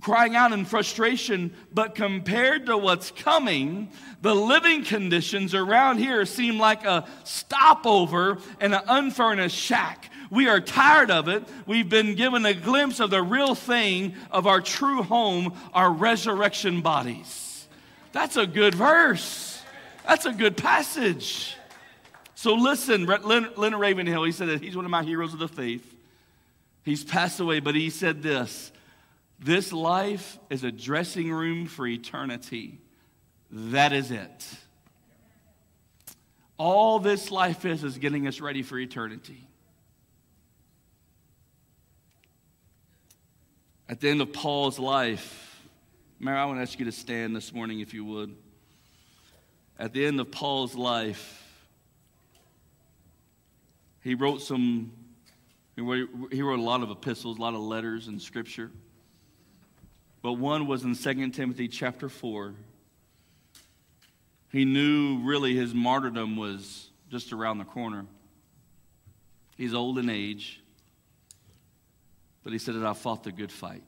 crying 0.01 0.35
out 0.35 0.51
in 0.51 0.65
frustration, 0.65 1.53
but 1.73 1.95
compared 1.95 2.65
to 2.65 2.77
what's 2.77 3.11
coming, 3.11 3.89
the 4.21 4.35
living 4.35 4.83
conditions 4.83 5.55
around 5.55 5.99
here 5.99 6.25
seem 6.25 6.59
like 6.59 6.85
a 6.85 7.07
stopover 7.23 8.39
in 8.59 8.73
an 8.73 8.81
unfurnished 8.87 9.57
shack. 9.57 10.11
We 10.29 10.47
are 10.47 10.59
tired 10.59 11.11
of 11.11 11.27
it. 11.27 11.43
We've 11.65 11.87
been 11.87 12.15
given 12.15 12.45
a 12.45 12.53
glimpse 12.53 12.99
of 12.99 13.09
the 13.09 13.21
real 13.21 13.55
thing 13.55 14.15
of 14.31 14.47
our 14.47 14.61
true 14.61 15.03
home, 15.03 15.53
our 15.73 15.91
resurrection 15.91 16.81
bodies. 16.81 17.67
That's 18.11 18.35
a 18.35 18.47
good 18.47 18.75
verse. 18.75 19.61
That's 20.05 20.25
a 20.25 20.33
good 20.33 20.57
passage. 20.57 21.55
So 22.35 22.53
listen, 22.53 23.05
Leonard 23.05 23.79
Ravenhill, 23.79 24.23
he 24.23 24.31
said 24.31 24.49
that 24.49 24.61
he's 24.61 24.75
one 24.75 24.85
of 24.85 24.91
my 24.91 25.03
heroes 25.03 25.33
of 25.33 25.39
the 25.39 25.47
faith. 25.47 25.95
He's 26.83 27.03
passed 27.03 27.39
away, 27.39 27.59
but 27.59 27.75
he 27.75 27.89
said 27.89 28.21
this 28.23 28.71
This 29.39 29.73
life 29.73 30.37
is 30.49 30.63
a 30.63 30.71
dressing 30.71 31.31
room 31.31 31.65
for 31.65 31.85
eternity. 31.87 32.79
That 33.51 33.93
is 33.93 34.11
it. 34.11 34.47
All 36.57 36.99
this 36.99 37.31
life 37.31 37.65
is 37.65 37.83
is 37.83 37.97
getting 37.97 38.27
us 38.27 38.39
ready 38.41 38.63
for 38.63 38.77
eternity. 38.79 39.46
At 43.89 44.01
the 44.01 44.09
end 44.09 44.21
of 44.21 44.33
Paul's 44.33 44.79
life, 44.79 45.61
Mary, 46.19 46.37
I 46.37 46.43
want 46.43 46.57
to 46.57 46.61
ask 46.61 46.77
you 46.77 46.83
to 46.85 46.91
stand 46.91 47.33
this 47.33 47.53
morning 47.53 47.79
if 47.79 47.93
you 47.93 48.03
would. 48.03 48.35
At 49.79 49.93
the 49.93 50.05
end 50.05 50.19
of 50.19 50.29
Paul's 50.29 50.75
life, 50.75 51.41
he 54.03 54.13
wrote 54.13 54.41
some, 54.41 54.91
he 55.77 55.81
wrote, 55.81 56.59
a 56.59 56.61
lot 56.61 56.83
of 56.83 56.91
epistles, 56.91 57.37
a 57.37 57.41
lot 57.41 57.53
of 57.53 57.61
letters 57.61 58.09
in 58.09 58.19
scripture. 58.19 58.71
But 60.21 60.33
one 60.33 60.67
was 60.67 60.83
in 60.83 60.93
2 60.93 61.29
Timothy 61.29 61.69
chapter 61.69 62.09
4. 62.09 62.55
He 64.51 64.65
knew 64.65 65.19
really 65.19 65.55
his 65.55 65.73
martyrdom 65.73 66.35
was 66.35 66.89
just 67.09 67.31
around 67.31 67.59
the 67.59 67.65
corner. 67.65 68.05
He's 69.55 69.73
old 69.73 69.97
in 69.97 70.09
age, 70.09 70.61
but 72.47 72.53
he 72.53 72.59
said 72.59 72.75
that 72.75 72.85
I 72.85 72.93
fought 72.93 73.25
the 73.25 73.33
good 73.33 73.51
fight. 73.51 73.83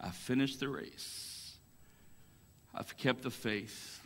I 0.00 0.08
finished 0.08 0.58
the 0.58 0.70
race. 0.70 1.52
I've 2.74 2.96
kept 2.96 3.24
the 3.24 3.30
faith. 3.30 4.00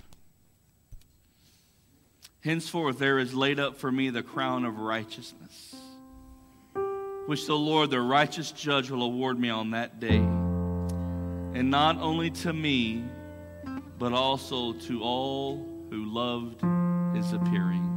Henceforth, 2.41 2.99
there 2.99 3.21
is 3.21 3.33
laid 3.33 3.61
up 3.61 3.77
for 3.77 3.93
me 3.93 4.11
the 4.11 4.25
crown 4.25 4.65
of 4.65 4.81
righteousness, 4.81 5.77
which 7.27 7.47
the 7.47 7.55
Lord, 7.55 7.91
the 7.91 8.01
righteous 8.01 8.51
judge, 8.51 8.91
will 8.91 9.05
award 9.05 9.39
me 9.39 9.49
on 9.49 9.71
that 9.71 10.01
day. 10.01 10.17
And 10.19 11.71
not 11.71 11.99
only 11.99 12.31
to 12.31 12.53
me, 12.53 13.05
but 13.97 14.13
also 14.13 14.73
to 14.73 15.05
all 15.05 15.69
who 15.89 16.05
loved 16.07 16.63
his 17.15 17.33
appearing. 17.33 17.90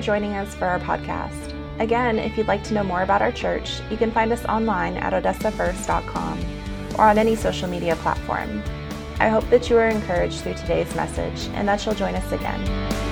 For 0.00 0.06
joining 0.06 0.32
us 0.32 0.54
for 0.54 0.66
our 0.66 0.80
podcast. 0.80 1.54
Again, 1.78 2.18
if 2.18 2.36
you'd 2.38 2.48
like 2.48 2.64
to 2.64 2.74
know 2.74 2.82
more 2.82 3.02
about 3.02 3.20
our 3.20 3.32
church, 3.32 3.80
you 3.90 3.96
can 3.96 4.10
find 4.10 4.32
us 4.32 4.44
online 4.46 4.96
at 4.96 5.12
odessafirst.com 5.12 6.38
or 6.94 7.02
on 7.02 7.18
any 7.18 7.36
social 7.36 7.68
media 7.68 7.96
platform. 7.96 8.62
I 9.18 9.28
hope 9.28 9.48
that 9.50 9.68
you 9.68 9.76
are 9.76 9.88
encouraged 9.88 10.40
through 10.40 10.54
today's 10.54 10.94
message 10.94 11.48
and 11.54 11.68
that 11.68 11.84
you'll 11.84 11.94
join 11.94 12.14
us 12.14 12.32
again. 12.32 13.09